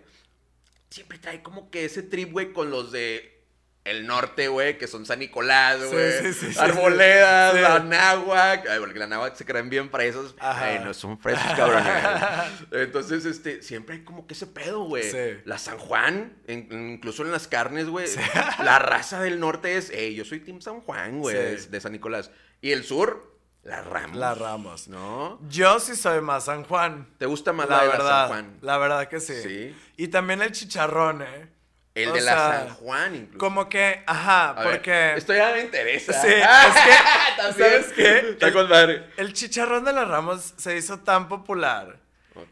[0.89, 3.40] Siempre trae como que ese trip, güey, con los de.
[3.83, 6.13] El norte, güey, que son San Nicolás, güey.
[6.21, 8.69] sí, sí, sí, Arboledas, la náhuac.
[8.69, 10.35] Ay, porque la náhuac se creen bien fresas.
[10.39, 10.67] Ajá.
[10.67, 11.91] Ay, no son fresas, cabrones.
[12.73, 15.11] Entonces, este, siempre hay como que ese pedo, güey.
[15.11, 15.41] Sí.
[15.47, 18.07] La San Juan, en- incluso en las carnes, güey.
[18.63, 21.69] La raza del norte es, hey, yo soy Team San Juan, güey, Sí.
[21.71, 22.31] de, San Nicolás.
[22.61, 24.17] Y el sur, la Ramos.
[24.19, 24.89] La Ramos.
[24.89, 25.41] ¿No?
[25.49, 27.09] Yo sí soy más San Juan.
[27.17, 28.21] ¿Te gusta más La la, de la verdad.
[28.21, 28.59] San Juan?
[28.61, 29.35] La verdad que sí.
[29.43, 29.77] Sí.
[29.97, 31.49] Y también el chicharrón, ¿eh?
[31.95, 33.39] El O de sea, la San Juan, incluso.
[33.39, 36.13] Como que, ajá, A ver, porque esto ya me interesa.
[36.13, 37.63] Sí, es que.
[37.63, 38.19] ¿sabes qué?
[38.31, 39.07] Está con madre.
[39.17, 41.99] el chicharrón de las Ramos se hizo tan popular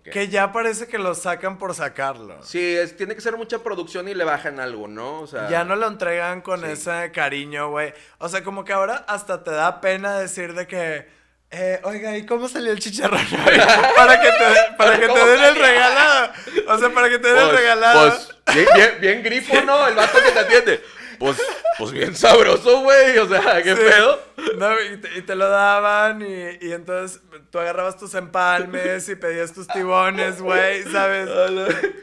[0.04, 2.42] que ya parece que lo sacan por sacarlo.
[2.42, 5.20] Sí, es, tiene que ser mucha producción y le bajan algo, ¿no?
[5.20, 6.66] O sea, Ya no lo entregan con Sí.
[6.72, 7.94] ese cariño, güey.
[8.18, 11.08] O sea, como que ahora hasta te da pena decir de que,
[11.50, 13.20] eh, oiga, ¿y cómo salió el chicharrón?
[13.20, 13.60] hoy?"
[13.96, 16.32] para que te, para que te ¿Cómo den el regalado.
[16.68, 18.10] O sea, para que te den el regalado.
[18.10, 19.86] pues, bien, bien, bien grifo, ¿no?
[19.88, 20.84] El vato que te atiende.
[21.18, 21.36] Pues,
[21.78, 23.18] pues bien sabroso, güey.
[23.18, 23.82] O sea, ¿qué Sí.
[23.82, 24.27] pedo?
[24.58, 27.20] No, y te, y te lo daban y, y entonces
[27.50, 31.28] tú agarrabas tus empalmes y pedías tus tibones, güey, ¿sabes?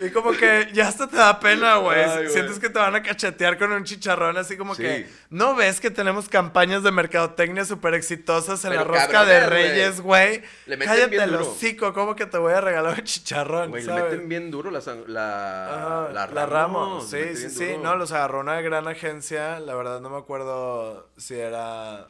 [0.02, 2.30] Y como que ya hasta te da pena, güey.
[2.30, 4.84] Sientes que te van a cachetear con un chicharrón así como Sí.
[4.84, 5.08] que...
[5.30, 9.46] ¿No ves que tenemos campañas de mercadotecnia súper exitosas en la rosca de.
[9.48, 10.44] Reyes, güey?
[10.68, 14.30] Cállate bien el hocico, ¿cómo que te voy a regalar un chicharrón, Güey, le meten
[14.30, 15.66] bien duro la, sang- la,
[16.06, 20.00] Ajá, la, la, Ramos, sí, sí, sí, no, los agarró una gran agencia, la verdad
[20.02, 22.08] no me acuerdo si era...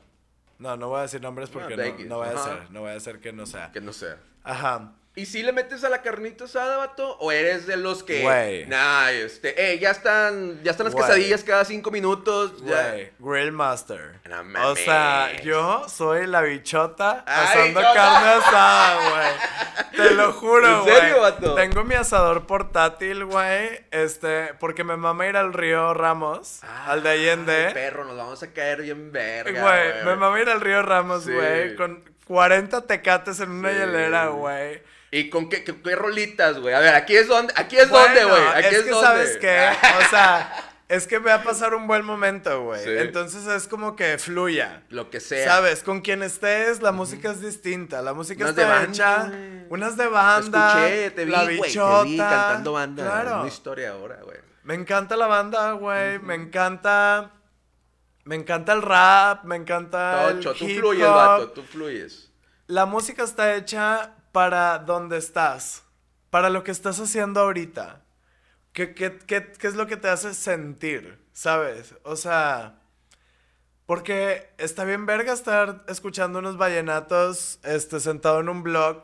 [0.57, 1.75] No, no voy a decir nombres porque
[2.07, 3.71] no, voy a ser, no voy a ser que no sea.
[3.71, 4.17] Que no sea.
[4.43, 4.93] Ajá.
[5.17, 7.17] ¿Y si le metes a la carnita asada, vato?
[7.19, 8.21] ¿O eres de los que...
[8.21, 8.65] Güey.
[8.65, 9.71] Nah, este...
[9.73, 10.62] Eh, ya están...
[10.62, 11.06] Ya están las Güey.
[11.06, 12.62] quesadillas cada cinco minutos.
[12.65, 12.91] Ya.
[12.91, 14.19] Güey, Grill Master.
[14.30, 14.84] No o mames.
[14.84, 20.06] sea, yo soy la bichota Ay, asando carne asada, güey.
[20.10, 20.95] Te lo juro, ¿En güey.
[20.95, 21.56] serio, vato?
[21.56, 23.86] Tengo mi asador portátil, güey.
[23.91, 27.67] Este, porque me mama ir al río Ramos, al de Allende.
[27.67, 31.23] Ay, perro, nos vamos a caer bien verga, Güey, me mama ir al río Ramos,
[31.23, 31.32] Sí.
[31.32, 31.75] güey.
[31.78, 33.78] Con 40 tecates en una Sí.
[33.78, 34.82] hielera, güey.
[35.11, 36.73] ¿Y con qué, qué, qué rolitas, güey?
[36.73, 37.53] A ver, aquí es donde...
[37.55, 38.47] Aquí es Bueno, donde, güey.
[38.55, 39.07] Aquí es, es, que donde.
[39.07, 39.69] sabes qué,
[40.05, 40.53] o sea,
[40.89, 42.83] es que voy a pasar un buen momento, güey.
[42.83, 42.89] Sí.
[42.89, 44.83] Entonces es como que fluya.
[44.89, 45.45] Lo que sea.
[45.47, 48.01] Sabes, con quien estés, la música es distinta.
[48.01, 49.23] La música Unas de está banda, hecha.
[49.27, 49.65] güey.
[49.69, 50.87] Unas de Te banda.
[50.87, 51.59] escuché, te vi, la güey.
[51.61, 52.03] Te bichota.
[52.03, 53.03] vi cantando banda.
[53.03, 53.39] Claro.
[53.39, 54.37] Una historia ahora, güey.
[54.63, 56.19] Me encanta la banda, güey.
[56.19, 57.31] Me encanta.
[58.25, 59.43] Me encanta el rap.
[59.45, 61.51] Me encanta el Tocho, tú hip fluyes, vato.
[61.51, 62.31] Tú fluyes.
[62.67, 65.83] La música está hecha para donde estás,
[66.29, 68.01] para lo que estás haciendo ahorita.
[68.73, 71.25] ¿Qué, qué, qué, qué es lo que te hace sentir?
[71.31, 71.95] ¿Sabes?
[72.03, 72.81] O sea,
[73.85, 79.03] porque está bien verga estar escuchando unos vallenatos este, sentado en un blog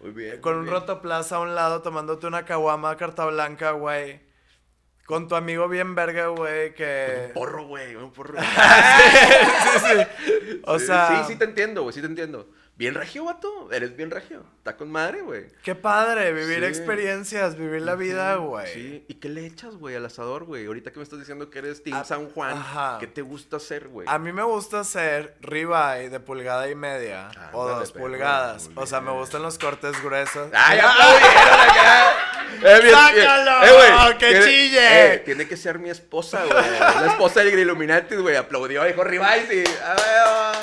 [0.00, 0.40] Muy bien.
[0.40, 0.74] con muy un bien.
[0.80, 4.22] rotoplaza a un lado tomándote una caguama carta blanca, güey.
[5.06, 7.26] Con tu amigo bien verga, güey, que...
[7.28, 7.94] Un porro, güey.
[7.94, 8.40] Un porro.
[8.42, 10.60] sí, sí.
[10.64, 11.22] O Sí, sea...
[11.24, 11.92] Sí, sí te entiendo, güey.
[11.94, 12.48] Sí te entiendo.
[12.76, 13.70] Bien regio, vato.
[13.70, 14.42] Eres bien regio.
[14.58, 15.44] Está con madre, güey.
[15.62, 16.64] Qué padre, vivir Sí.
[16.64, 18.66] experiencias, vivir la vida, güey.
[18.74, 19.04] Sí.
[19.06, 20.66] ¿Y qué le echas, güey, al asador, güey?
[20.66, 22.96] Ahorita que me estás diciendo que eres Team Ah, San Juan, ajá.
[22.98, 24.08] ¿qué te gusta hacer, güey?
[24.10, 28.68] A mí me gusta hacer ribeye de pulgada y media o Ándale, dos pulgadas.
[28.74, 30.50] O sea, me gustan los cortes gruesos.
[30.52, 32.04] ¡Ay, aplaudieron acá!
[32.60, 33.60] Eh, bien, ¡Sácalo!
[33.60, 34.18] bien.
[34.18, 35.14] ¡Que tiene- chille!
[35.14, 36.70] eh, tiene que ser mi esposa, güey.
[36.80, 38.34] La esposa del Illuminati, güey.
[38.34, 39.62] Aplaudió, dijo Ribay, sí.
[39.84, 40.53] ¡A huevo!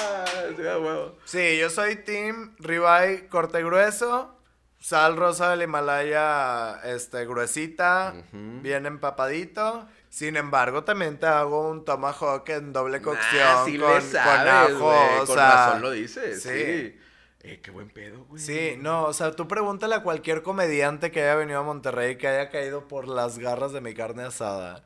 [0.58, 1.18] Sí, a huevo.
[1.26, 4.36] Sí, yo soy team ribeye corte grueso,
[4.80, 9.88] sal rosa del Himalaya este gruesita, bien empapadito.
[10.10, 15.22] Sin embargo, también te hago un tomahawk en doble cocción sí con, sabes, con ajo,
[15.22, 16.50] o Con sea, razón lo dices, sí.
[16.50, 16.98] sí.
[17.44, 18.42] Eh, qué buen pedo, güey.
[18.42, 22.28] Sí, no, o sea, tú pregúntale a cualquier comediante que haya venido a Monterrey que
[22.28, 24.86] haya caído por las garras de mi carne asada.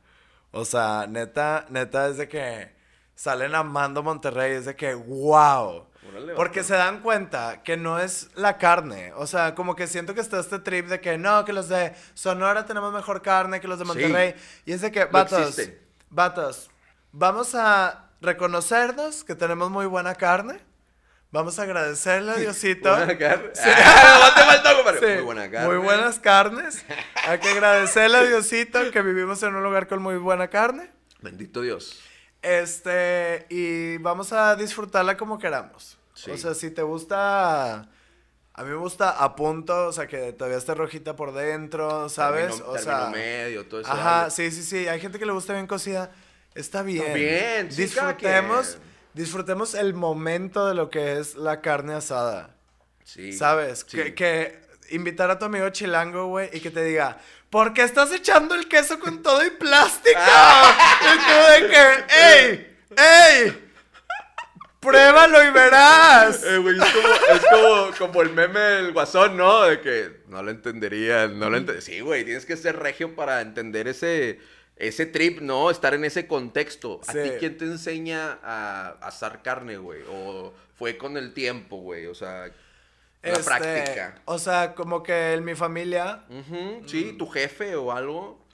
[0.51, 2.74] O sea, neta, neta es de que
[3.15, 5.87] salen amando Monterrey, es de que, wow.
[6.35, 9.11] Porque se dan cuenta que no es la carne.
[9.15, 11.93] O sea, como que siento que está este trip de que no, que los de
[12.13, 13.87] Sonora tenemos mejor carne que los de Sí.
[13.87, 14.35] Monterrey.
[14.65, 15.81] Y es de que, No vatos, existe.
[16.11, 16.69] vatos,
[17.11, 20.59] vamos a reconocernos que tenemos muy buena carne.
[21.31, 22.95] Vamos a agradecerle a Diosito.
[22.95, 23.49] Buena carne.
[23.61, 24.31] Ah,
[24.85, 24.99] no.
[24.99, 25.67] Sí, Muy buena carne.
[25.67, 26.85] Muy buenas carnes.
[27.27, 30.91] Hay que agradecerle a Diosito que vivimos en un lugar con muy buena carne.
[31.21, 31.99] Bendito Dios.
[32.45, 35.97] Este, y vamos a disfrutarla como queramos.
[36.13, 36.29] Sí.
[36.29, 37.89] O sea, si te gusta.
[38.57, 42.61] A mí me gusta a punto, o sea, que todavía esté rojita por dentro, ¿sabes?
[42.61, 43.09] O sea.
[43.09, 43.91] medio, todo eso.
[43.91, 44.87] Ajá, sí, sí, sí.
[44.87, 46.11] Hay gente que le gusta bien cocida.
[46.53, 47.15] Está bien.
[47.15, 48.77] bien, sí, Disfrutemos,
[49.15, 52.55] disfrutemos el momento de lo que es la carne asada.
[53.03, 53.33] Sí.
[53.33, 53.85] ¿Sabes?
[53.87, 53.97] Sí.
[53.97, 57.17] Que, que invitar a tu amigo chilango, güey, y que te diga,
[57.49, 60.19] ¿por qué estás echando el queso con todo y plástico?
[61.01, 62.77] y tú de que, ¡ey!
[62.97, 63.61] ¡ey!
[64.79, 66.43] Pruébalo y verás.
[66.43, 69.63] Eh, güey, es como, es como, como el meme del guasón, ¿no?
[69.63, 73.41] De que no lo entenderían, no lo ente- Sí, güey, tienes que ser regio para
[73.41, 74.39] entender ese,
[74.75, 75.71] ese trip, ¿no?
[75.71, 77.01] Estar en ese contexto.
[77.07, 80.01] ¿A ti quién te enseña a asar carne, güey?
[80.07, 82.05] ¿O fue con el tiempo, güey?
[82.05, 82.51] O sea,
[83.31, 84.21] la Este, práctica.
[84.25, 88.45] O sea, como que en mi familia, Ujú, Sí, tu jefe o algo.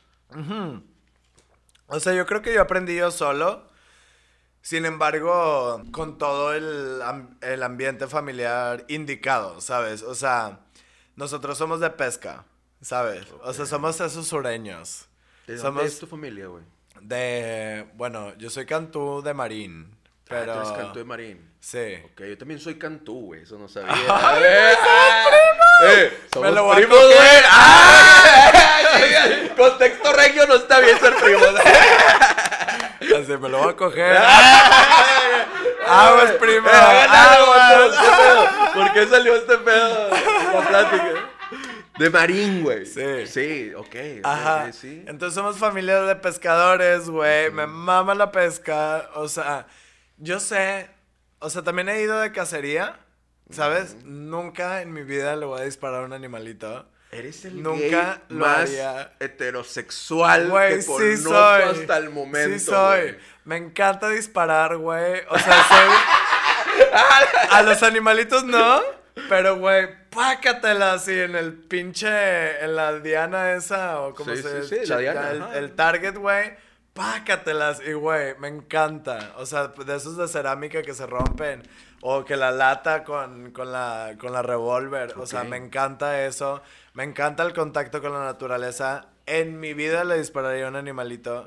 [1.87, 3.69] o sea, yo creo que yo aprendí yo solo.
[4.63, 7.01] Sin embargo, con todo el,
[7.41, 10.03] el ambiente familiar indicado, ¿sabes?
[10.03, 10.59] O sea,
[11.15, 12.45] nosotros somos de pesca,
[12.79, 13.25] ¿sabes?
[13.43, 15.07] O sea, somos esos sureños.
[15.47, 16.63] ¿De dónde somos es tu familia, güey?
[17.01, 20.53] de, bueno, yo soy Cantú de Marín, pero...
[20.53, 21.50] Ah, tú eres Cantú de Marín.
[21.61, 22.01] Sí.
[22.05, 23.93] Ok, yo también soy Cantú, güey, eso no sabía.
[24.09, 25.25] A ver, ah,
[25.83, 27.15] eh, somos lo voy a primos, coger.
[27.15, 27.29] güey.
[27.45, 28.51] ¡Ah!
[29.57, 31.47] Contexto regio no está bien ser primos.
[33.21, 34.17] Así me lo voy a coger.
[35.87, 36.67] Aguas, primo.
[36.67, 37.95] Eh, Aguas.
[38.73, 40.09] ¿Por qué salió este pedo?
[40.53, 41.13] La plática.
[41.99, 42.85] De Marín, güey.
[42.87, 43.27] Sí.
[43.27, 43.95] Sí, ok.
[44.23, 44.71] Ajá.
[44.71, 45.03] sí.
[45.07, 47.51] Entonces somos familia de pescadores, güey.
[47.51, 49.09] Me mama la pesca.
[49.13, 49.67] O sea,
[50.17, 50.89] yo sé.
[51.41, 52.97] O sea, también he ido de cacería.
[53.49, 53.97] ¿Sabes?
[54.05, 56.87] Nunca en mi vida le voy a disparar a un animalito.
[57.11, 59.11] Eres el Nunca gay lo más haría.
[59.19, 61.61] heterosexual Güey, que sí conozco soy.
[61.81, 62.57] hasta el momento.
[62.57, 63.01] Sí soy.
[63.01, 63.17] güey.
[63.43, 65.21] Me encanta disparar, güey.
[65.29, 66.87] O sea, soy...
[67.51, 68.81] A los animalitos no.
[69.27, 72.63] Pero, güey, pácatela así en el pinche...
[72.63, 76.15] En la diana esa o como Sí, se sí, sí, la diana, el, el target,
[76.15, 76.53] güey.
[76.93, 77.81] Pácatelas.
[77.85, 79.33] Y, güey, me encanta.
[79.37, 81.63] O sea, de esos de cerámica que se rompen.
[82.01, 85.13] O que la lata con, con la, con la revólver.
[85.17, 86.61] O sea, me encanta eso.
[86.93, 89.07] Me encanta el contacto con la naturaleza.
[89.25, 91.45] En mi vida le dispararía a un animalito.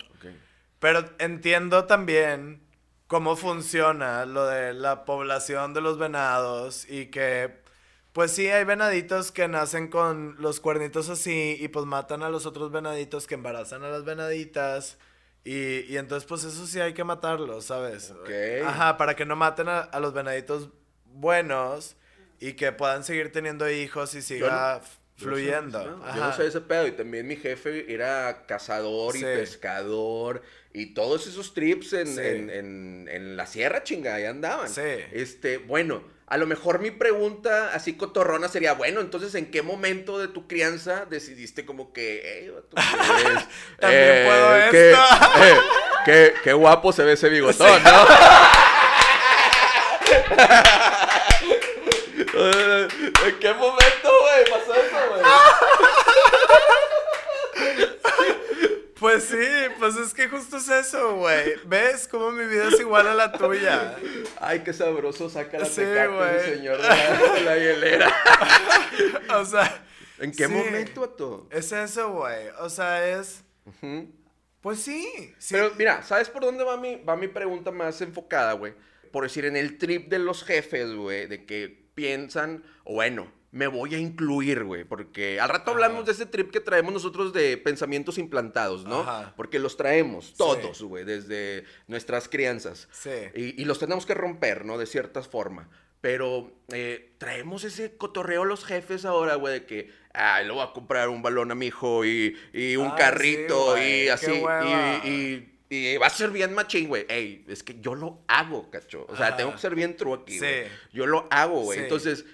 [0.78, 2.64] Pero entiendo también
[3.06, 7.62] cómo funciona lo de la población de los venados y que,
[8.12, 12.46] pues sí, hay venaditos que nacen con los cuernitos así y pues matan a los
[12.46, 14.98] otros venaditos que embarazan a las venaditas.
[15.44, 18.10] Y, y entonces, pues eso sí hay que matarlos, ¿sabes?
[18.10, 18.30] Ok.
[18.66, 20.70] Ajá, para que no maten a, a los venaditos
[21.04, 21.96] buenos
[22.40, 25.84] y que puedan seguir teniendo hijos y siga no fluyendo.
[25.84, 26.86] no, Yo no sé ese pedo.
[26.86, 30.42] Y también mi jefe era cazador y pescador.
[30.76, 32.20] Y todos esos trips en, Sí.
[32.20, 34.68] en, en- en la sierra, chinga, ahí andaban.
[34.68, 34.82] Sí.
[35.12, 40.18] Este, bueno, a lo mejor mi pregunta así cotorrona sería, bueno, entonces, ¿en qué momento
[40.18, 42.84] de tu crianza decidiste como que, "Ey, vato, pues,
[43.78, 45.02] También puedo qué, esto"?
[45.44, 45.56] eh,
[46.04, 48.06] qué, qué guapo se ve ese bigotón, ¿no?
[52.36, 52.88] Eh,
[53.26, 55.22] ¿En qué momento, güey, pasó eso, güey?
[59.04, 59.36] Pues sí,
[59.78, 61.56] pues es que justo es eso, güey.
[61.66, 63.96] ¿Ves cómo mi vida es igual a la tuya?
[64.40, 68.10] Ay, qué sabroso saca la Sí, tecate señor de la, de la hielera.
[69.38, 69.84] O sea,
[70.18, 70.50] ¿En qué Sí.
[70.52, 71.46] momento, vato?
[71.50, 72.48] es eso, güey.
[72.60, 73.44] O sea, es.
[74.62, 75.34] Pues sí.
[75.38, 75.54] sí.
[75.54, 78.72] Pero mira, ¿sabes por dónde va mi, va mi pregunta más enfocada, güey?
[79.12, 83.68] Por decir, en el trip de los jefes, güey, de que piensan, o bueno, me
[83.68, 86.06] voy a incluir, güey, porque al rato hablamos Ajá.
[86.06, 89.00] de ese trip que traemos nosotros de pensamientos implantados, ¿no?
[89.00, 89.32] Ajá.
[89.36, 92.88] Porque los traemos todos, güey, desde nuestras crianzas.
[92.90, 93.10] Sí.
[93.34, 94.76] Y, y los tenemos que romper, ¿no?
[94.76, 95.70] De cierta forma.
[96.00, 100.72] Pero eh, traemos ese cotorreo los jefes ahora, güey, de que, ah, le voy a
[100.72, 104.32] comprar un balón a mi hijo y, y un carrito sí, y así.
[105.04, 107.06] Y, y- y va a ser bien machín, güey.
[107.08, 109.06] Ey, es que yo lo hago, cacho.
[109.08, 110.46] O sea, tengo que ser bien true aquí, Sí.
[110.92, 111.78] Yo lo hago, güey.
[111.78, 111.84] Sí.
[111.84, 112.24] Entonces,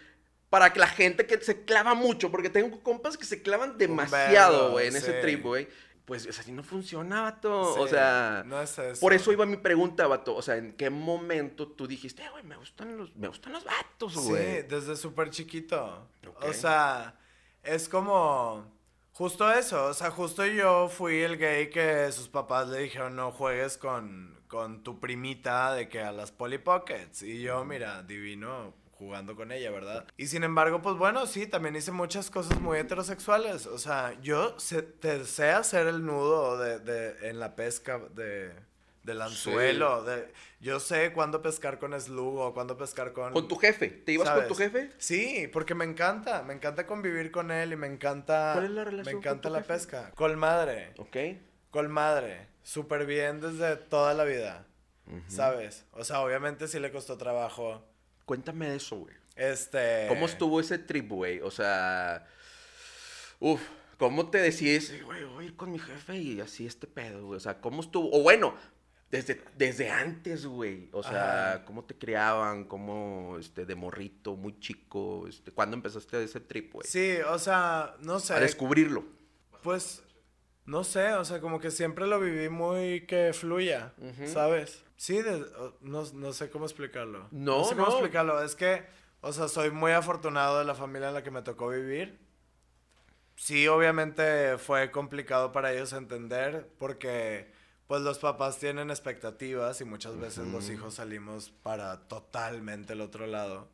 [0.50, 4.72] para que la gente que se clava mucho, porque tengo compas que se clavan demasiado,
[4.72, 5.18] güey, en ese sí.
[5.22, 5.68] trip, güey.
[6.04, 7.60] Pues, o sea, así no funciona, vato.
[7.78, 9.00] O Sí, sea, no es eso.
[9.00, 10.34] por eso iba mi pregunta, vato.
[10.34, 13.62] O sea, ¿en qué momento tú dijiste, "Eh, güey, me gustan los, me gustan los
[13.64, 14.62] vatos, Sí, güey?
[14.62, 16.08] desde súper chiquito.
[16.42, 17.14] O sea,
[17.62, 18.66] es como.
[19.12, 19.84] Justo eso.
[19.86, 24.40] O sea, justo yo fui el gay que sus papás le dijeron no juegues con,
[24.48, 27.22] con tu primita de que a las Polly Pockets.
[27.22, 30.04] Y yo, mira, divino jugando con ella, ¿verdad?
[30.18, 33.66] Y sin embargo, pues bueno, sí, también hice muchas cosas muy heterosexuales.
[33.66, 38.52] O sea, yo sé, te sé hacer el nudo de, de, en la pesca de,
[39.02, 40.04] del anzuelo.
[40.04, 43.32] De, yo sé cuándo pescar con slug o cuándo pescar con...
[43.32, 43.88] Con tu jefe.
[43.88, 44.42] ¿Te ibas ¿sabes?
[44.44, 44.90] con tu jefe?
[44.98, 48.50] Sí, porque me encanta, me encanta convivir con él y me encanta...
[48.52, 49.72] ¿Cuál es la relación Me con encanta tu la jefe?
[49.72, 50.10] pesca.
[50.14, 51.16] Con madre, Ok.
[51.70, 52.48] con madre.
[52.62, 54.66] Súper bien desde toda la vida,
[55.28, 55.86] ¿sabes?
[55.92, 57.82] O sea, obviamente sí le costó trabajo.
[58.30, 59.14] Cuéntame de eso, güey.
[59.34, 60.06] Este...
[60.06, 61.40] ¿Cómo estuvo ese trip, güey?
[61.40, 62.28] O sea,
[63.40, 63.60] uf,
[63.98, 67.38] ¿cómo te decides, güey, voy a ir con mi jefe y así este pedo, güey?
[67.38, 68.08] O sea, ¿cómo estuvo?
[68.12, 68.54] O bueno,
[69.10, 70.90] desde, desde antes, güey.
[70.92, 71.64] O sea, Ajá.
[71.64, 72.66] ¿cómo te criaban?
[72.66, 75.26] ¿Cómo, este, de morrito, muy chico?
[75.26, 76.86] Este, ¿Cuándo empezaste ese trip, güey?
[76.86, 78.34] Sí, o sea, no sé.
[78.34, 79.06] A descubrirlo.
[79.64, 80.04] Pues,
[80.66, 83.92] no sé, o sea, como que siempre lo viví muy que fluya,
[84.26, 84.84] ¿sabes?
[85.00, 85.46] Sí, de-
[85.80, 87.26] no, no sé cómo explicarlo.
[87.30, 87.92] No, sé cómo no.
[87.94, 88.42] explicarlo.
[88.42, 88.84] Es que,
[89.22, 92.18] o sea, soy muy afortunado de la familia en la que me tocó vivir.
[93.34, 97.50] Sí, obviamente fue complicado para ellos entender porque,
[97.86, 103.26] pues, los papás tienen expectativas y muchas veces los hijos salimos para totalmente el otro
[103.26, 103.70] lado.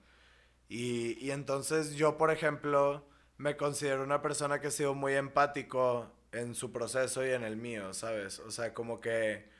[0.68, 3.04] Y, y entonces yo, por ejemplo,
[3.36, 7.56] me considero una persona que ha sido muy empático en su proceso y en el
[7.56, 8.38] mío, ¿sabes?
[8.38, 9.55] O sea, como que...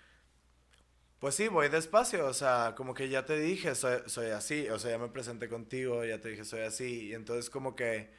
[1.19, 4.79] Pues sí, voy despacio, o sea, como que ya te dije, soy, soy así, o
[4.79, 8.11] sea, ya me presenté contigo, ya te dije, soy así, y entonces como que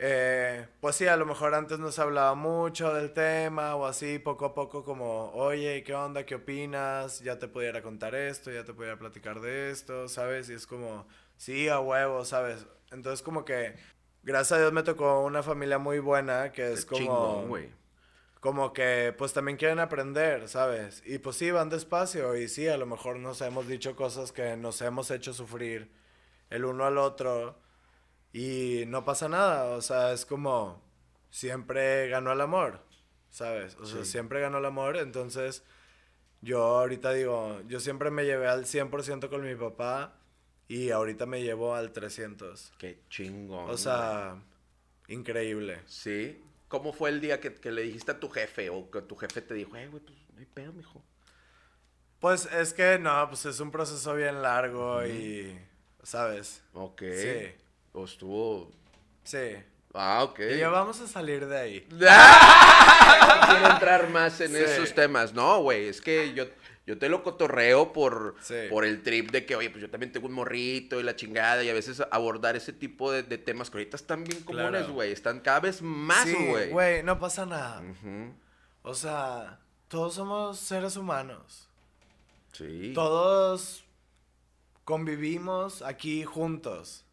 [0.00, 4.20] eh, pues sí, a lo mejor antes no se hablaba mucho del tema o así,
[4.20, 6.24] poco a poco como, oye, ¿qué onda?
[6.24, 7.20] ¿Qué opinas?
[7.20, 10.50] Ya te pudiera contar esto, ya te pudiera platicar de esto, ¿sabes?
[10.50, 11.06] Y es como,
[11.36, 12.64] sí, a huevo, ¿sabes?
[12.92, 13.74] Entonces como que,
[14.22, 17.44] gracias a Dios me tocó una familia muy buena que es como...
[18.40, 21.02] como que pues también quieren aprender, ¿sabes?
[21.04, 24.56] Y pues sí, van despacio y sí, a lo mejor nos hemos dicho cosas que
[24.56, 25.90] nos hemos hecho sufrir
[26.50, 27.58] el uno al otro
[28.32, 30.82] y no pasa nada, o sea, es como
[31.30, 32.84] siempre ganó el amor,
[33.30, 33.76] ¿sabes?
[33.76, 35.64] O sea, siempre ganó el amor, entonces
[36.40, 40.14] yo ahorita digo, yo siempre me llevé al 100% con mi papá
[40.68, 42.72] y ahorita me llevo al 300.
[42.78, 43.68] Qué chingón.
[43.68, 44.36] O sea,
[45.08, 45.80] increíble.
[45.86, 46.40] Sí.
[46.68, 49.54] ¿Cómo fue el día que, le dijiste a tu jefe o que tu jefe te
[49.54, 51.02] dijo, eh, güey, pues no hay pedo, mijo?
[52.20, 55.58] Pues es que no, pues es un proceso bien largo y,
[56.02, 56.62] ¿sabes?
[56.74, 57.02] Ok.
[57.14, 57.54] Sí.
[57.92, 58.70] ¿O estuvo...?
[59.24, 59.56] Sí.
[59.94, 60.40] Ah, ok.
[60.40, 61.80] Y ya vamos a salir de ahí.
[61.88, 65.32] quiero entrar más en esos temas.
[65.32, 66.44] No, güey, es que yo,
[66.88, 68.36] yo te lo cotorreo por,
[68.70, 71.62] por el trip de que, oye, pues yo también tengo un morrito y la chingada.
[71.62, 75.12] Y a veces abordar ese tipo de, temas que ahorita están bien comunes, güey.
[75.12, 76.64] Están cada vez más, güey.
[76.64, 77.82] Sí, güey, no pasa nada.
[78.80, 81.68] O sea, todos somos seres humanos.
[82.52, 82.92] Sí.
[82.94, 83.84] Todos
[84.84, 87.04] convivimos aquí juntos.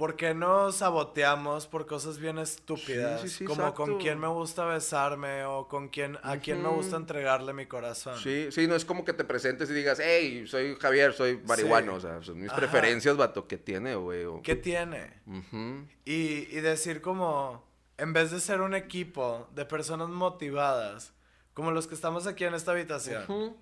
[0.00, 3.38] ¿Por qué no saboteamos por cosas bien estúpidas?
[3.46, 7.66] como con quién me gusta besarme o con quién, a quién me gusta entregarle mi
[7.66, 8.18] corazón.
[8.18, 11.96] Sí, sí, no es como que te presentes y digas, hey, soy Javier, soy marihuano.
[11.96, 14.24] O sea, son mis preferencias, vato, ¿qué tiene, güey?
[14.42, 15.20] ¿Qué tiene?
[16.06, 17.62] y, y decir como,
[17.98, 21.12] en vez de ser un equipo de personas motivadas,
[21.52, 23.54] como los que estamos aquí en esta habitación.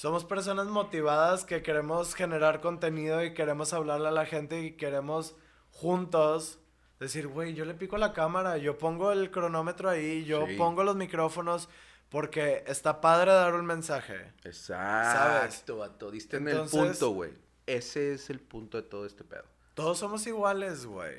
[0.00, 5.36] Somos personas motivadas que queremos generar contenido y queremos hablarle a la gente y queremos
[5.72, 6.58] juntos
[6.98, 10.96] decir, güey, yo le pico la cámara, yo pongo el cronómetro ahí, yo pongo los
[10.96, 11.68] micrófonos,
[12.08, 14.32] porque está padre dar un mensaje.
[14.42, 16.10] Exacto, vato.
[16.10, 17.32] Diste en el punto, güey.
[17.66, 19.44] Ese es el punto de todo este pedo.
[19.74, 21.18] Todos somos iguales, güey.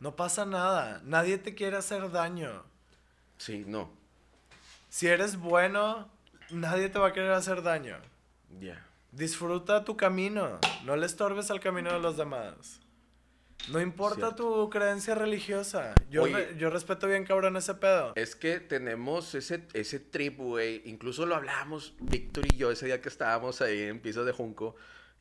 [0.00, 1.02] No pasa nada.
[1.04, 2.64] Nadie te quiere hacer daño.
[3.36, 3.90] Sí, no.
[4.88, 6.08] Si eres bueno,
[6.50, 7.98] nadie te va a querer hacer daño.
[8.60, 8.84] Ya.
[9.12, 10.58] Disfruta tu camino.
[10.84, 12.80] No le estorbes al camino de los demás.
[13.68, 15.94] No importa tu creencia religiosa.
[16.08, 16.26] Yo,
[16.56, 18.12] yo respeto bien cabrón ese pedo.
[18.14, 20.82] Es que tenemos ese, ese trip, güey.
[20.84, 24.76] Incluso lo hablamos, Víctor y yo, ese día que estábamos ahí en piso de Junco.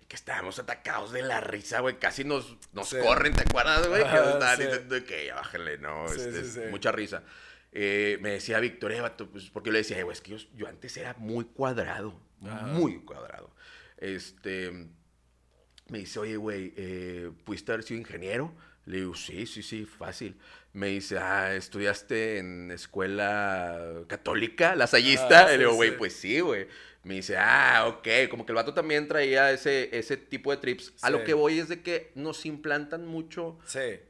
[0.08, 1.98] Que estábamos atacados de la risa, güey.
[1.98, 4.04] Casi nos, nos corren, ¿te acuerdas, güey?
[4.04, 6.06] que estaban diciendo que ya bájale, no.
[6.06, 7.24] Este, mucha risa.
[7.78, 11.44] Eh, me decía Victoria, pues, porque le decía, güey, es que yo, antes era muy
[11.44, 13.54] cuadrado, muy cuadrado.
[13.98, 14.72] Este,
[15.90, 18.54] me dice, oye, güey, eh, ¿pudiste haber sido ingeniero?
[18.86, 20.36] Le digo, sí, sí, sí, fácil.
[20.74, 25.48] Me dice, ah, ¿estudiaste en escuela católica, lasallista?
[25.48, 26.68] Ah, le digo, güey, pues sí, güey.
[27.04, 30.94] Me dice, ah, ok, como que el vato también traía ese, ese tipo de trips.
[31.02, 33.60] A lo que voy es de que nos implantan mucho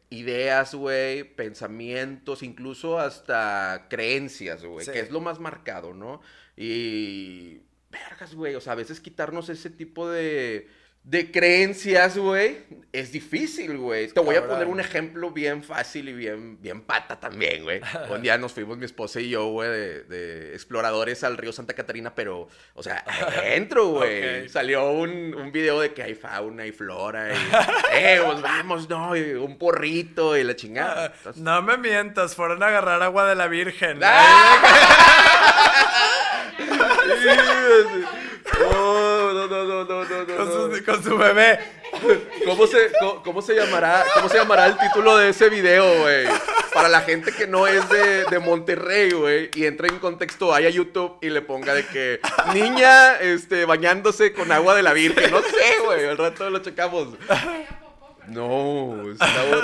[0.09, 6.21] ideas, güey, pensamientos, incluso hasta creencias, güey, que es lo más marcado, ¿no?
[6.55, 7.59] Y,
[7.91, 10.69] vergas, güey, o sea, a veces quitarnos ese tipo de
[11.05, 12.57] de creencias, güey,
[12.91, 14.07] es difícil, güey.
[14.07, 17.79] Te voy a poner un ejemplo bien fácil y bien, bien pata también, güey.
[18.09, 22.15] un día nos fuimos mi esposa y yo, güey, de, exploradores al río Santa Catarina,
[22.15, 23.03] pero, o sea,
[23.37, 24.49] adentro, güey.
[24.49, 27.37] Salió un, un, video de que hay fauna y flora y,
[27.93, 31.13] eh, pues vamos, no, y un porrito y la chingada.
[31.35, 33.99] no me mientas, fueron a agarrar agua de la Virgen.
[38.61, 40.74] No, no, no, no, no, no.
[40.85, 41.59] Con, su, bebé.
[42.45, 42.91] ¿Cómo se,
[43.23, 46.25] cómo, se llamará, ¿Cómo se llamará el título de ese video, güey?
[46.73, 50.67] Para la gente que no es de, de Monterrey, güey, y entra en contexto, vaya
[50.67, 52.19] a YouTube y le ponga de que
[52.53, 55.31] niña este, bañándose con agua de la Virgen.
[55.31, 57.09] No sé, güey, al rato lo checamos.
[58.27, 59.03] No,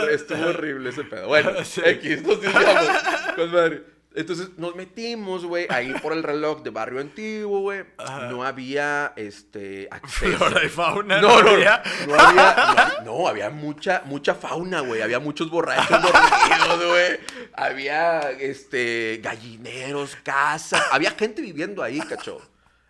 [0.09, 1.28] estuvo horrible ese pedo.
[1.28, 1.51] Bueno,
[1.86, 2.88] X, nos decíamos.
[3.36, 3.84] Con madre.
[4.14, 7.86] Entonces nos metimos, güey, ahí por el reloj de barrio antiguo, güey.
[8.30, 10.38] No había, este, acceso.
[10.38, 11.22] Flora y fauna.
[11.22, 11.84] No, no, no, había.
[12.07, 15.01] No, había, no, había mucha, mucha fauna, güey.
[15.01, 17.20] Había muchos borrachos dormidos, güey.
[17.53, 20.84] Había, este, gallineros, casas.
[20.91, 22.41] Había gente viviendo ahí, cacho.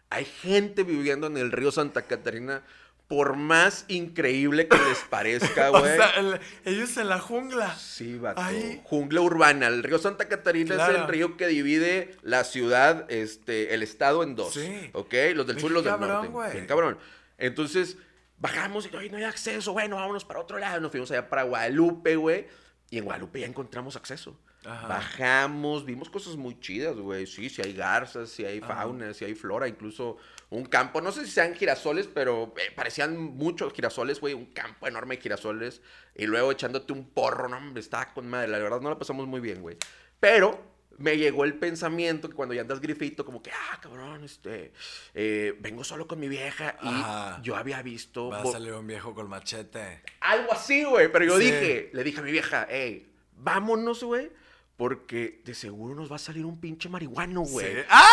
[0.10, 2.64] Hay gente viviendo en el río Santa Catarina
[3.12, 5.82] por más increíble que les parezca, güey.
[5.92, 7.76] O sea, el- ellos en la jungla.
[7.76, 8.42] Sí, vato.
[8.86, 9.68] Jungla urbana.
[9.68, 14.36] El río Santa Catarina es el río que divide la ciudad, este, el estado en
[14.38, 14.54] dos.
[14.54, 14.90] Sí.
[14.94, 15.14] ¿Ok?
[15.36, 16.28] Los del Bien sur y los del cabrón, norte.
[16.30, 16.52] güey.
[16.54, 16.98] Bien cabrón.
[17.38, 17.98] Entonces,
[18.38, 19.74] bajamos y, "Ay, no hay acceso.
[19.74, 20.80] Bueno, vámonos para otro lado.
[20.80, 22.48] Nos fuimos allá para Guadalupe, güey.
[22.90, 24.40] Y en Guadalupe ya encontramos acceso.
[24.64, 24.88] Ajá.
[24.88, 27.28] Bajamos, vimos cosas muy chidas, güey.
[27.28, 30.18] Sí, sí hay garzas, sí hay fauna, sí hay flora, incluso
[30.52, 31.02] un campo.
[31.02, 34.34] No sé si sean girasoles, pero eh, parecían muchos girasoles, güey.
[34.36, 35.82] Un campo enorme de girasoles.
[36.16, 38.48] Y luego echándote un porro, no, hombre, estaba con madre.
[38.50, 39.78] La verdad no la pasamos muy bien, güey.
[40.20, 44.72] Pero me llegó el pensamiento que cuando ya andas grifito, como que, ah, cabrón, este,
[45.16, 46.76] eh, vengo solo con mi vieja.
[46.84, 50.04] Y yo había visto Va a salir un viejo con machete.
[50.20, 51.12] algo así, güey.
[51.12, 51.46] Pero yo Sí.
[51.46, 54.32] dije, le dije a mi vieja, hey, vámonos, güey.
[54.78, 57.68] Porque de seguro nos va a salir un pinche marihuano, güey.
[57.74, 57.82] Sí.
[57.90, 58.08] ¡Ah!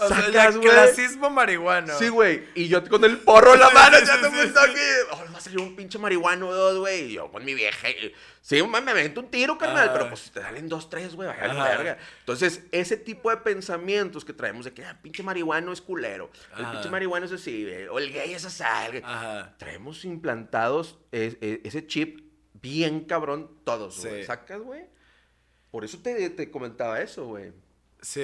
[0.00, 0.62] O sea, Sacas, ya güey.
[0.62, 1.98] clasismo marihuano.
[1.98, 2.44] Sí, güey.
[2.54, 4.74] Y yo con el porro en la mano, Sí, ya te sí, sí.
[4.74, 7.10] que oh, va a salir un pinche marihuano dos, güey.
[7.10, 7.90] Y yo con mi vieja.
[7.90, 9.90] y- Sí, man, me avento un tiro, carnal.
[9.92, 11.98] Pero pues si te salen dos, tres, güey, vaya la verga.
[12.20, 16.30] Entonces, ese tipo de pensamientos que traemos de que ah, pinche marihuano es culero.
[16.56, 18.64] El pinche marihuano es así, güey, O el gay es así.
[19.58, 22.20] Traemos implantados es- es- ese chip
[22.54, 24.24] bien cabrón todos, güey.
[24.24, 24.84] ¿Sacas, güey?
[25.70, 27.52] Por eso te, te comentaba eso, güey.
[28.00, 28.22] Sí,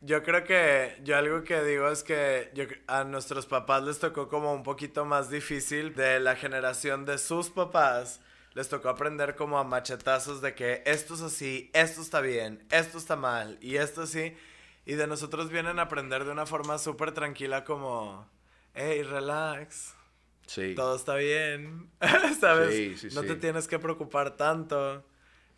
[0.00, 4.28] yo creo que yo algo que digo es que yo, a nuestros papás les tocó
[4.28, 8.20] como un poquito más difícil de la generación de sus papás.
[8.54, 12.96] Les tocó aprender como a machetazos de que esto es así, esto está bien, esto
[12.98, 14.34] está mal y esto así.
[14.86, 18.26] Y de nosotros vienen a aprender de una forma súper tranquila como,
[18.74, 19.94] hey, relax,
[20.46, 20.74] Sí.
[20.76, 21.90] todo está bien,
[22.40, 22.72] ¿sabes?
[22.74, 23.26] Sí, sí, no sí.
[23.28, 25.04] te tienes que preocupar tanto.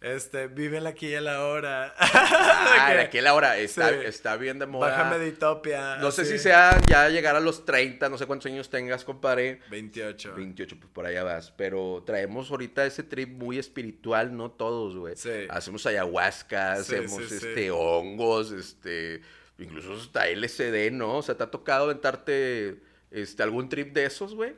[0.01, 1.93] Este, vive el aquí y el ahora.
[1.99, 3.59] Ah, aquí a la hora.
[3.59, 3.97] Está, Sí.
[4.05, 4.91] está bien de moda.
[4.91, 5.97] Bájame de Utopia.
[5.97, 9.61] No sé si sea ya llegar a los 30, no sé cuántos años tengas, compadre.
[9.71, 10.35] 28.
[10.37, 11.51] 28, pues por allá vas.
[11.51, 15.17] Pero traemos ahorita ese trip muy espiritual, no todos, güey.
[15.17, 15.31] Sí.
[15.51, 19.21] Hacemos ayahuasca, hacemos este hongos, este.
[19.59, 21.17] Incluso hasta LSD, ¿no?
[21.17, 22.79] O sea, ¿te ha tocado aventarte
[23.11, 24.55] este, algún trip de esos, güey?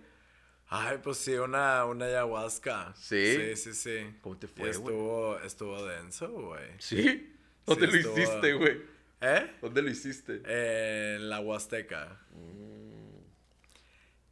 [0.72, 2.94] Ay, pues sí, una, una ayahuasca.
[2.96, 3.34] ¿Sí?
[3.36, 4.16] Sí, sí, sí.
[4.22, 4.70] ¿Cómo te fue, güey?
[4.70, 6.68] estuvo, estuvo denso, güey.
[6.78, 7.36] ¿Sí?
[7.66, 8.82] ¿Dónde Sí, lo estuvo- hiciste, güey?
[9.20, 9.56] ¿Eh?
[9.60, 10.42] ¿Dónde lo hiciste?
[10.46, 12.20] En la Huasteca.
[12.30, 13.18] Mm.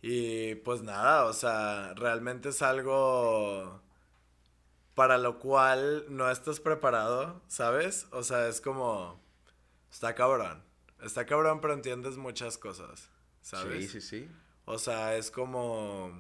[0.00, 3.82] Y pues nada, o sea, realmente es algo
[4.94, 8.06] para lo cual no estás preparado, ¿sabes?
[8.12, 9.20] O sea, es como,
[9.90, 10.62] está cabrón.
[11.02, 13.10] Está cabrón, pero entiendes muchas cosas,
[13.42, 13.90] ¿sabes?
[13.90, 14.28] Sí, sí, sí.
[14.68, 16.12] O sea, es como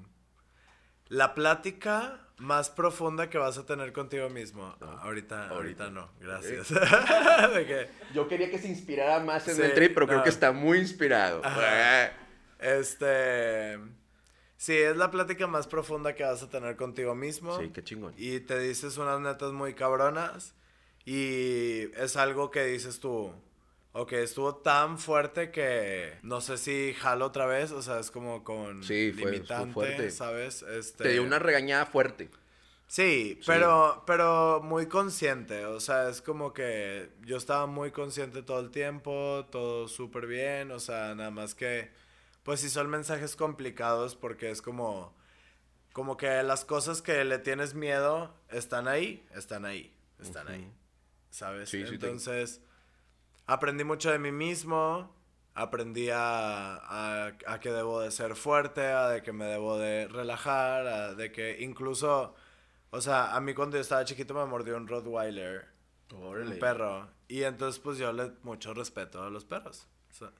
[1.08, 4.74] la plática más profunda que vas a tener contigo mismo.
[4.80, 5.90] ahorita, ahorita, ahorita.
[5.90, 6.70] no, gracias.
[6.70, 10.52] De Yo quería que se inspirara más en Sí, el trip, pero creo que está
[10.52, 11.42] muy inspirado.
[11.44, 12.12] Ajá.
[12.58, 13.78] este,
[14.56, 17.58] sí, es la plática más profunda que vas a tener contigo mismo.
[17.60, 18.14] Sí, qué chingón.
[18.16, 20.54] Y te dices unas netas muy cabronas.
[21.04, 23.32] Y es algo que dices tú.
[23.92, 27.72] Ok, estuvo tan fuerte que no sé si jalo otra vez.
[27.72, 30.10] O sea, es como con Sí, fue- limitante, fuerte.
[30.10, 30.62] ¿sabes?
[30.62, 32.30] Este, Te dio una regañada fuerte.
[32.86, 35.66] Sí, pero, pero muy consciente.
[35.66, 40.70] O sea, es como que yo estaba muy consciente todo el tiempo, todo súper bien.
[40.70, 41.90] O sea, nada más que,
[42.44, 45.14] pues sí son mensajes complicados porque es como,
[45.92, 50.70] como que las cosas que le tienes miedo están ahí, están ahí, están ahí.
[51.30, 51.68] ¿Sabes?
[51.68, 52.62] Sí, Entonces,
[53.48, 55.12] aprendí mucho de mí mismo.
[55.54, 60.06] Aprendí a, a, a que debo de ser fuerte, a de que me debo de
[60.06, 62.36] relajar, a de que incluso,
[62.90, 65.66] o sea, a mí cuando yo estaba chiquito me mordió un Rottweiler,
[66.12, 69.88] un perro, y entonces pues yo le mucho respeto a los perros.
[70.10, 70.32] o sea,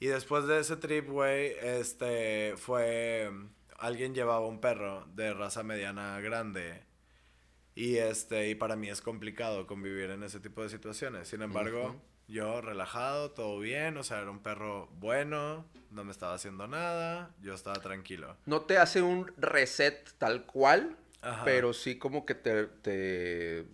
[0.00, 3.30] y después de ese trip, güey, este, fue,
[3.78, 6.84] alguien llevaba un perro de raza mediana grande,
[7.74, 11.28] y este, y para mí es complicado convivir en ese tipo de situaciones.
[11.28, 12.00] Sin embargo, Ujú.
[12.28, 17.30] Yo relajado, todo bien, o sea, era un perro bueno, no me estaba haciendo nada,
[17.40, 18.36] yo estaba tranquilo.
[18.46, 21.44] No te hace un reset tal cual, Ajá.
[21.44, 23.66] pero sí como que te, te,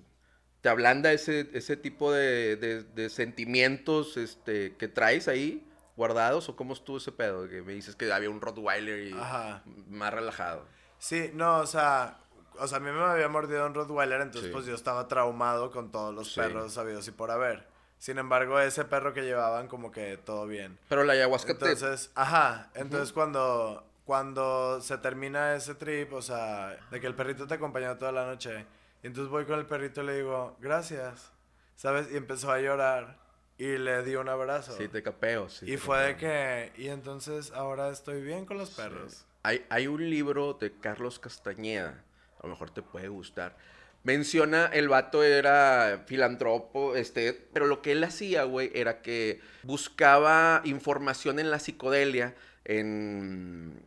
[0.60, 6.48] te ablanda ese, ese tipo de, de- de sentimientos este, que traes ahí guardados.
[6.48, 7.48] ¿O cómo estuvo ese pedo?
[7.48, 9.62] Que me dices que había un Rottweiler y Ajá.
[9.88, 10.66] más relajado.
[10.98, 12.18] Sí, no, o sea,
[12.58, 14.52] o sea, a mí me había mordido un Rottweiler, entonces Sí.
[14.52, 16.40] pues yo estaba traumado con todos los Sí.
[16.40, 17.69] perros sabidos y por haber.
[18.00, 20.78] Sin embargo, ese perro que llevaban como que todo bien.
[20.88, 21.66] Pero la ayahuasca te...
[21.70, 27.46] Entonces, ajá, entonces cuando cuando se termina ese trip, o sea, de que el perrito
[27.46, 28.66] te acompañó toda la noche,
[29.02, 31.30] y entonces voy con el perrito y le digo, "Gracias."
[31.76, 32.08] ¿Sabes?
[32.10, 33.18] Y empezó a llorar.
[33.58, 34.72] y le di un abrazo.
[34.74, 35.66] Sí, te capeo, sí.
[35.66, 36.18] y te fue de capeo.
[36.30, 39.26] que, y entonces ahora estoy bien con los perros.
[39.42, 42.02] Hay, hay un libro de Carlos Castañeda,
[42.42, 43.54] a lo mejor te puede gustar.
[44.02, 50.62] Menciona, el vato era filantropo, este, pero lo que él hacía, güey, era que buscaba
[50.64, 52.34] información en la psicodelia,
[52.64, 53.82] en,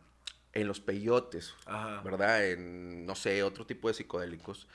[0.52, 2.00] en los peyotes, Ajá.
[2.02, 2.48] ¿verdad?
[2.48, 4.68] En, no sé, otro tipo de psicodélicos.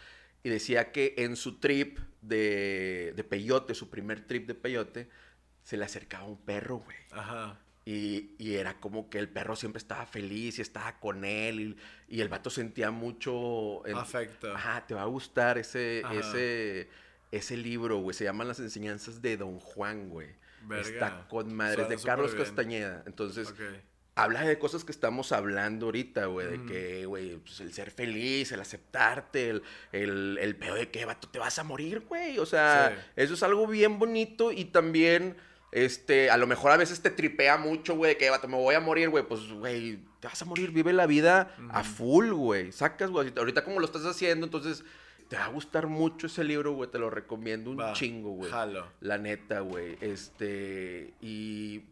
[0.44, 5.10] Y decía que en su trip de, de peyote, su primer trip de peyote,
[5.64, 6.98] se le acercaba un perro, güey.
[7.12, 7.60] Ajá.
[7.92, 11.78] Y, y era como que el perro siempre estaba feliz y estaba con él.
[12.08, 13.82] Y, y el vato sentía mucho...
[13.96, 14.54] Afecto.
[14.56, 16.14] Ajá, te va a gustar ese, Ajá.
[16.14, 16.90] ese,
[17.32, 18.14] ese libro, güey.
[18.14, 20.28] Se llaman Las enseñanzas de Don Juan, güey.
[20.68, 20.88] Verga.
[20.90, 22.46] Está con madres, Suena de Carlos bien.
[22.46, 23.04] Castañeda.
[23.08, 23.60] Entonces, Ok.
[24.16, 26.48] habla de cosas que estamos hablando ahorita, güey.
[26.48, 29.64] De que, güey, pues, el ser feliz, el aceptarte, el,
[29.94, 32.38] el, el pedo de que, vato, te vas a morir, güey.
[32.40, 33.12] O sea, Sí.
[33.16, 35.38] eso es algo bien bonito y también,
[35.72, 39.10] este, a lo mejor a veces te tripea mucho, güey, que, me voy a morir,
[39.10, 39.24] güey.
[39.28, 42.72] Pues, güey, te vas a morir, vive la vida a full, güey.
[42.72, 43.32] Sacas, güey.
[43.38, 44.84] Ahorita como lo estás haciendo, entonces,
[45.28, 46.90] te va a gustar mucho ese libro, güey.
[46.90, 48.52] Te lo recomiendo un chingo, güey.
[48.52, 48.88] Jalo.
[49.00, 49.98] La neta, güey.
[50.02, 51.14] Este.
[51.22, 51.84] Y.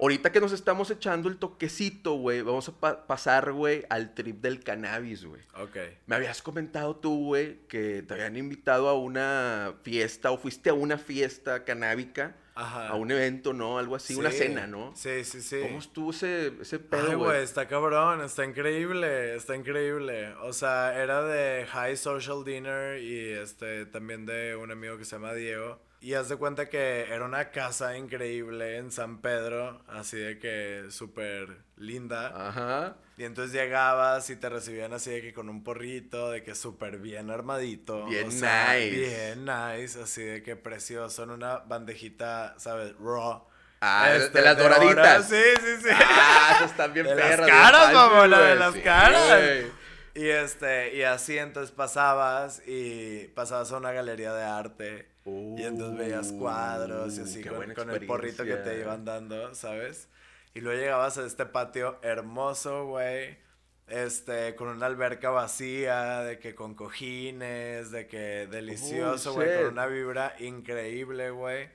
[0.00, 4.40] Ahorita que nos estamos echando el toquecito, güey, vamos a pa- pasar, güey, al trip
[4.40, 5.42] del cannabis, güey.
[5.60, 5.76] Ok.
[6.06, 10.74] Me habías comentado tú, güey, que te habían invitado a una fiesta o fuiste a
[10.74, 12.88] una fiesta canábica, Ajá.
[12.88, 13.78] a un evento, ¿no?
[13.78, 14.92] Algo así, una cena, ¿no?
[14.96, 15.60] Sí, sí, sí.
[15.62, 17.42] ¿Cómo estuvo ese, ese Ay, pedo, güey, güey?
[17.44, 20.32] está cabrón, está increíble, está increíble.
[20.42, 25.12] O sea, era de High Social Dinner y este también de un amigo que se
[25.16, 25.78] llama Diego.
[26.00, 30.86] Y haz de cuenta que era una casa increíble en San Pedro, así de que
[30.90, 32.48] súper linda.
[32.48, 32.96] Ajá.
[33.16, 36.98] Y entonces llegabas y te recibían así de que con un porrito, de que súper
[36.98, 38.06] bien armadito.
[38.06, 38.90] Bien o sea, nice.
[38.90, 42.94] Bien nice, así de que precioso, en una bandejita, ¿sabes?
[43.00, 43.44] Raw.
[43.80, 44.68] Ah, de- Este, de las oro.
[44.76, 45.28] doraditas.
[45.28, 45.88] Sí, sí, sí.
[45.92, 47.48] Ah, esas están bien De las perras.
[47.48, 49.28] caras, mamona, de las Sí, caras.
[49.28, 49.66] güey.
[50.14, 55.08] Y este, y así entonces pasabas y pasabas a una galería de arte.
[55.56, 59.54] Y entonces veías cuadros y Uh, así con, con el porrito que te iban dando,
[59.54, 60.08] ¿sabes?
[60.54, 63.38] Y luego llegabas a este patio hermoso, güey.
[63.86, 69.86] Este, con una alberca vacía, de que con cojines, de que delicioso, güey, con una
[69.86, 71.68] vibra increíble, güey.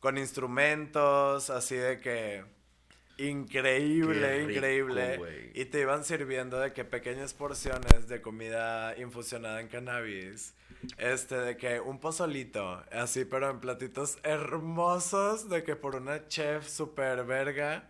[0.00, 2.44] Con instrumentos, así de que
[3.18, 5.50] increíble, rico, increíble.
[5.54, 10.54] Y te iban sirviendo de que pequeñas porciones de comida infusionada en cannabis.
[10.98, 16.66] Este, de que un pozolito, así, pero en platitos hermosos, de que por una chef
[16.68, 17.88] super verga,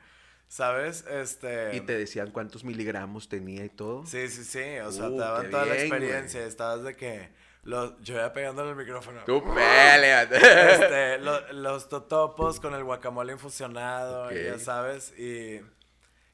[0.49, 1.05] ¿sabes?
[1.11, 1.77] Este.
[1.77, 4.07] Y te decían cuántos miligramos tenía y todo.
[4.07, 6.41] Sí, sí, sí, o sea, Uh, te daban toda la experiencia.
[6.41, 6.49] güey.
[6.49, 7.47] Estabas de que.
[7.65, 9.23] Los, yo iba pegándole el micrófono.
[9.27, 10.37] Tú peleate.
[10.73, 15.13] Este, lo- los totopos con el guacamole infusionado, ya sabes.
[15.19, 15.61] Y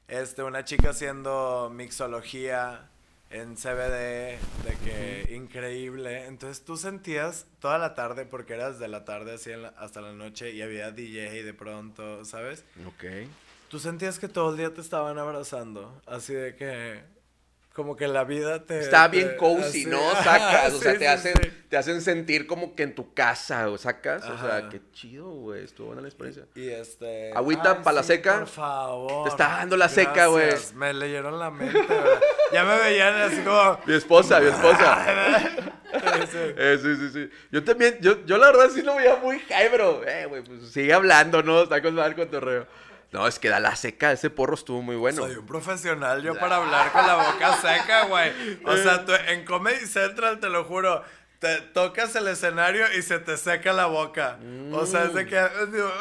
[0.07, 2.91] este, una chica haciendo mixología
[3.33, 6.25] en CBD, de que increíble.
[6.27, 10.13] Entonces tú sentías toda la tarde, porque eras de la tarde así la- hasta la
[10.13, 12.63] noche y había DJ de pronto, ¿sabes?
[12.87, 13.27] ok.
[13.69, 17.01] Tú sentías que todo el día te estaban abrazando, así de que
[17.73, 19.99] como que la vida te Está te- bien cozy, así- ¿no?
[20.23, 21.51] Sacas, o sea, Sí, te sí, hacen, sí.
[21.69, 25.63] te hacen sentir como que en tu casa, o sacas, o sea, qué chido, güey,
[25.63, 26.45] estuvo buena la experiencia.
[26.55, 27.31] Y este.
[27.33, 28.39] Agüita ay, pa' la seca.
[28.39, 29.23] Por favor.
[29.23, 30.53] Te está dando la seca, güey.
[30.75, 32.19] Me leyeron la mente, ¿verdad?
[32.53, 33.79] Ya me veían así como.
[33.85, 35.05] Mi esposa, mi esposa.
[35.93, 36.37] Sí.
[36.57, 37.29] Eh, sí, sí, sí.
[37.51, 40.01] Yo también, yo, yo la verdad sí lo veía muy high, bro.
[40.07, 41.61] Eh, güey, pues sigue hablando, ¿no?
[41.63, 42.65] Está con mal cotorreo.
[43.13, 45.21] No, es que da la seca, ese porro estuvo muy bueno.
[45.21, 48.31] Soy un profesional yo para hablar con la boca seca, güey.
[48.65, 51.03] O sea, tú, en Comedy Central, te lo juro,
[51.43, 54.39] te tocas el escenario y se te seca la boca.
[54.71, 55.41] O sea, es de que,
[55.73, 55.91] digo,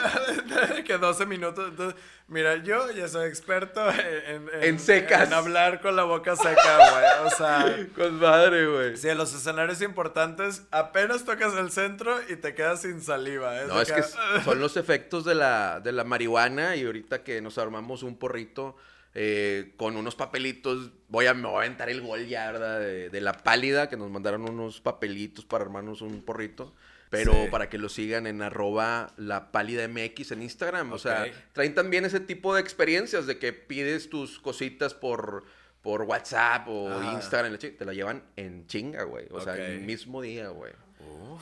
[0.86, 1.68] que 12 minutos.
[1.68, 5.26] Entonces, mira, yo ya soy experto en, En secas.
[5.28, 7.26] En hablar con la boca seca, güey.
[7.26, 8.96] O sea, Con madre, güey.
[8.96, 13.54] sí, en los escenarios importantes apenas tocas el centro y te quedas sin saliva.
[13.68, 17.22] No, de es que s- son los efectos de la, de la marihuana y ahorita
[17.22, 18.76] que nos armamos un porrito
[19.18, 22.80] eh, con unos papelitos, voy a, me voy a aventar el gol ya, ¿verdad?
[22.80, 26.74] De, de la pálida, que nos mandaron unos papelitos para armarnos un porrito.
[27.08, 27.38] Pero Sí.
[27.50, 30.92] para que lo sigan en arroba la pálida MX en Instagram.
[30.92, 35.44] O sea, traen también ese tipo de experiencias de que pides tus cositas por,
[35.82, 37.12] por WhatsApp o Ajá.
[37.14, 39.28] Instagram, te la llevan en chinga, güey.
[39.30, 40.72] O sea, el mismo día, güey.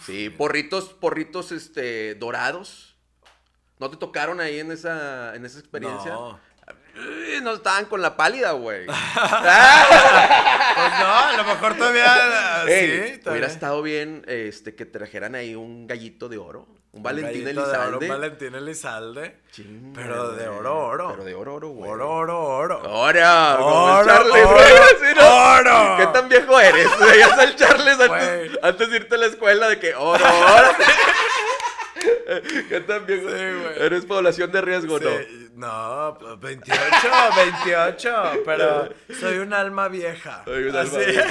[0.04, 2.94] Sí, porritos, porritos, este, dorados.
[3.80, 6.12] ¿No te tocaron ahí en esa, en esa experiencia?
[6.12, 6.38] No.
[7.42, 8.86] No estaban con la pálida, güey.
[10.74, 12.64] Pues no, a lo mejor todavía.
[12.66, 13.46] Ey, sí, hubiera todavía.
[13.46, 16.66] estado bien este, que trajeran ahí un gallito de oro.
[16.92, 18.06] Un Valentín de oro, Elizalde.
[18.06, 19.36] Un Valentín Elizalde.
[19.52, 21.08] Chinga, Pero de oro, oro.
[21.12, 21.90] Pero de oro, oro, güey.
[21.90, 22.82] Oro, oro, oro.
[22.84, 25.54] Oro, Charles, oro, ¿no?
[25.54, 25.96] oro.
[25.98, 26.88] ¿Qué tan viejo eres?
[26.98, 30.68] Veías al Charles antes, antes de irte a la escuela de que oro, oro.
[32.68, 33.28] ¿Qué tan viejo?
[33.28, 33.82] Sí, güey.
[33.86, 35.08] Eres población de riesgo, ¿no?
[35.08, 36.80] Sí, no, pues, 28,
[37.36, 38.88] 28, pero
[39.18, 40.44] soy un alma vieja.
[40.46, 40.96] Ay, una Así.
[40.96, 41.22] madre,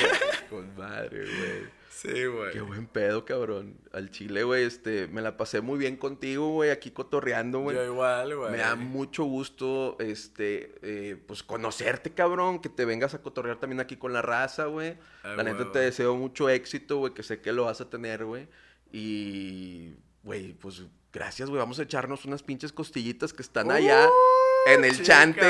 [0.50, 1.84] Con madre, güey.
[1.90, 2.52] Sí, güey.
[2.52, 3.78] Qué buen pedo, cabrón.
[3.94, 7.78] Al chile, güey, este, me la pasé muy bien contigo, güey, aquí cotorreando, güey.
[7.78, 8.52] Yo igual, güey.
[8.52, 13.80] Me da mucho gusto, este, eh, pues conocerte, cabrón, que te vengas a cotorrear también
[13.80, 14.98] aquí con la raza, güey.
[15.24, 15.72] La neta huevo.
[15.72, 18.50] te deseo mucho éxito, güey, que sé que lo vas a tener, güey.
[18.92, 19.94] Y,
[20.24, 20.84] güey, pues
[21.14, 21.60] gracias, güey.
[21.60, 25.42] Vamos a echarnos unas pinches costillitas que están allá Uh, en el chica, chante,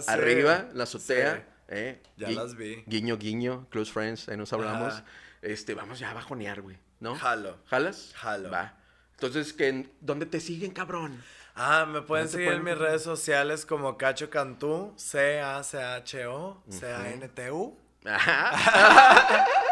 [0.00, 0.10] sí.
[0.10, 1.36] arriba, en la azotea.
[1.36, 1.42] Sí.
[1.68, 2.02] eh.
[2.16, 2.82] Ya Gui- las vi.
[2.86, 4.94] Guiño, guiño, close friends, ahí nos hablamos.
[4.94, 5.04] Ajá.
[5.42, 7.14] Este, vamos ya a bajonear, güey, ¿no?
[7.16, 7.58] Jalo.
[7.66, 8.12] ¿Jalas?
[8.16, 8.50] Jalo.
[8.50, 8.74] Va.
[9.12, 11.22] Entonces, ¿qué, ¿dónde te siguen, cabrón?
[11.54, 16.62] Ah, me pueden ¿Dónde te seguir pueden en mis redes sociales como Cacho Cantú, C-A-C-H-O,
[16.70, 17.76] C-A-N-T-U.
[18.06, 19.46] Ajá.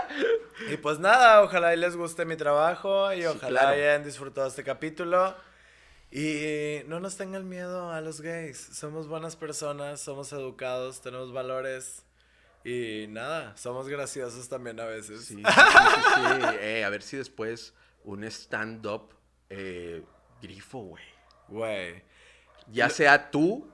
[0.72, 3.68] Y pues nada, ojalá y les guste mi trabajo y Sí, ojalá claro.
[3.76, 5.34] hayan disfrutado este capítulo.
[6.10, 8.58] Y no nos tengan miedo a los gays.
[8.58, 12.02] Somos buenas personas, somos educados, tenemos valores.
[12.64, 15.24] Y nada, somos graciosos también a veces.
[15.26, 15.42] Sí, sí, sí.
[16.60, 19.14] Eh, a ver si después un stand-up
[19.50, 20.02] eh,
[20.42, 21.04] grifo, güey.
[21.48, 22.02] Güey.
[22.70, 23.66] Ya sea tú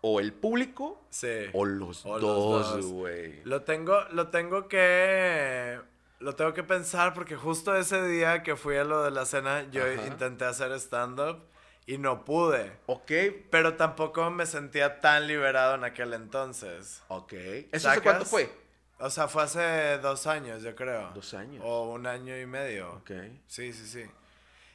[0.00, 1.46] o el público Sí.
[1.52, 2.86] o los O dos.
[2.86, 3.42] güey.
[3.44, 5.78] Lo tengo, lo tengo que.
[6.20, 9.64] Lo tengo que pensar porque justo ese día que fui a lo de la cena,
[9.70, 10.06] yo Ajá.
[10.06, 11.44] intenté hacer stand-up
[11.86, 12.72] y no pude.
[12.86, 13.12] Ok,
[13.50, 17.02] Pero tampoco me sentía tan liberado en aquel entonces.
[17.08, 17.32] ok.
[17.72, 18.50] ¿Eso hace cuánto fue?
[18.98, 21.10] O sea, fue hace dos años, yo creo.
[21.14, 21.62] Dos años.
[21.64, 22.94] O un año y medio.
[22.94, 23.12] Ok.
[23.46, 24.10] Sí, sí, sí.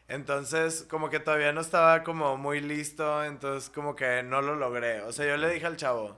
[0.08, 5.02] Entonces, como que todavía no estaba como muy listo, entonces como que no lo logré.
[5.02, 6.18] O sea, yo le dije al chavo,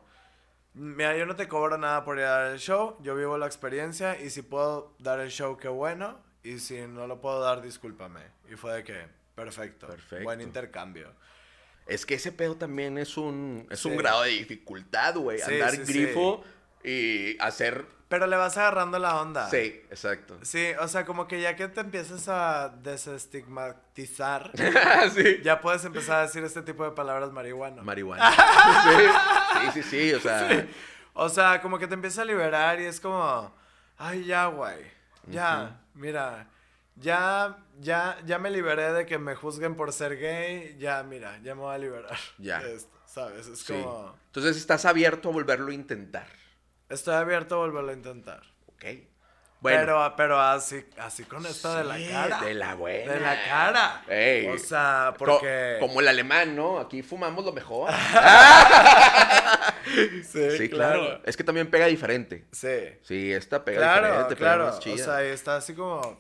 [0.76, 3.46] mira, yo no te cobro nada por ir a dar el show, yo vivo la
[3.48, 7.62] experiencia y si puedo dar el show, qué bueno, y si no lo puedo dar,
[7.62, 8.22] discúlpame.
[8.52, 10.24] Y fue de que, perfecto, Perfecto.
[10.24, 11.12] buen intercambio.
[11.88, 13.90] Es que ese pedo también es un, es Sí.
[13.90, 15.38] un grado de dificultad, güey.
[15.40, 16.44] Sí, Andar sí, grifo
[16.86, 17.86] y hacer...
[18.08, 19.50] Pero le vas agarrando la onda.
[19.50, 20.38] Sí, exacto.
[20.44, 24.52] Sí, o sea, como que ya que te empiezas a desestigmatizar,
[25.16, 25.40] sí.
[25.44, 27.82] ya puedes empezar a decir este tipo de palabras marihuana.
[27.82, 28.32] Marihuana.
[29.54, 30.68] sí, sí, sí, sí, o sea...
[31.18, 33.56] O sea, como que te empieza a liberar y es como,
[33.98, 34.76] ay, ya, güey.
[35.28, 36.50] Ya, mira,
[36.98, 40.76] ya, ya, ya me liberé de que me juzguen por ser gay.
[40.78, 42.18] Ya, mira, ya me voy a liberar.
[42.38, 42.60] Ya.
[42.60, 43.48] de esto, ¿Sabes?
[43.48, 43.74] Es Sí.
[43.82, 46.28] como, Entonces estás abierto a volverlo a intentar.
[46.90, 48.42] Estoy abierto a volverlo a intentar.
[48.68, 48.86] Ok.
[49.62, 49.80] Bueno.
[49.80, 52.42] Pero, pero así, así con esta de la cara.
[52.42, 53.14] De la buena.
[53.14, 54.04] De la cara.
[54.08, 54.46] Ey.
[54.48, 55.78] O sea, Co- porque.
[55.80, 56.78] como el alemán, ¿no?
[56.80, 57.90] Aquí fumamos lo mejor.
[60.24, 61.22] Sí, sí, claro.
[61.26, 62.46] Es que también pega diferente.
[62.52, 62.76] Sí.
[63.04, 64.66] Sí, esta pega Claro, diferente, pega claro.
[64.66, 66.20] más O sea, está así como.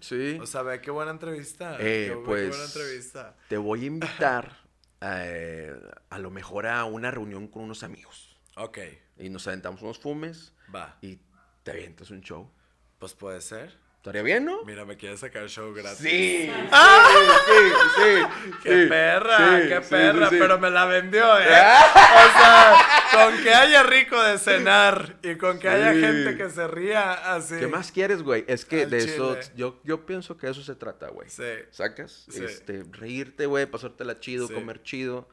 [0.00, 0.38] Sí.
[0.40, 1.76] O sea, ve qué buena entrevista.
[1.78, 3.36] Eh, qué, bu- qué pues, buena entrevista.
[3.48, 4.56] Te voy a invitar
[5.02, 5.74] eh,
[6.10, 8.27] a lo mejor a una reunión con unos amigos.
[8.60, 8.78] Ok,
[9.18, 10.98] Y nos aventamos unos fumes va.
[11.00, 11.20] y
[11.62, 12.50] te avientas un show.
[12.98, 13.78] Pues puede ser.
[13.98, 14.64] ¿Estaría bien, no?
[14.64, 15.98] Mira, me quieres sacar show gratis.
[15.98, 19.60] Sí, sí, sí, ¡Qué sí, perra!
[19.60, 20.30] sí, ¡Qué perra!
[20.30, 21.44] Pero me la vendió, ¿eh?
[21.44, 22.74] O sea,
[23.12, 27.56] con que haya rico de cenar y con que haya gente que se ría así.
[27.58, 28.44] ¿Qué más quieres, güey?
[28.48, 31.28] Es que Al de eso, yo, yo pienso que de eso se trata, güey.
[31.28, 31.42] Sí.
[31.70, 32.26] ¿Sacas?
[32.30, 32.44] Sí.
[32.44, 35.28] Este, reírte, güey, pasártela chido, comer chido.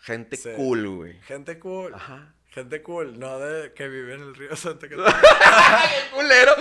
[0.00, 1.20] Gente cool, güey.
[1.22, 1.94] Gente cool.
[1.94, 2.34] Ajá.
[2.58, 5.12] Gente cool, no de que vive en el río Santa Catarina.
[5.20, 6.52] ¡Qué culero!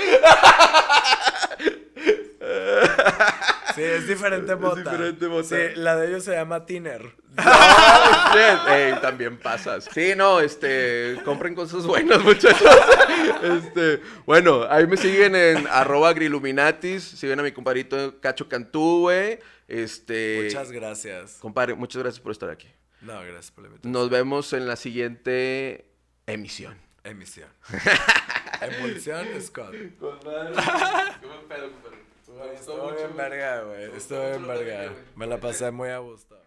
[3.73, 4.91] Sí, es diferente mota.
[4.91, 5.43] diferente mota.
[5.43, 7.01] Sí, la de ellos se llama Tiner.
[7.35, 8.71] No.
[8.71, 9.89] Ey, también pasas.
[9.91, 12.71] Sí, no, este, compren cosas buenas, muchachos.
[13.41, 17.03] Este, bueno, ahí me siguen en arroba griluminatis.
[17.03, 19.39] Siguen a mi compadrito Cacho Cantú, güey.
[19.67, 20.43] Este.
[20.43, 21.37] Muchas gracias.
[21.39, 22.67] Compadre, muchas gracias por estar aquí.
[23.01, 23.93] No, gracias por la invitación.
[23.93, 25.91] Nos vemos en la siguiente
[26.25, 26.77] emisión.
[27.03, 27.49] Emisión.
[28.61, 29.73] Emulsión, Scott.
[32.53, 33.83] Estuvo bien verga, güey.
[33.95, 34.93] Estuvo bien verga.
[35.15, 36.37] Me la pasé muy a gusto.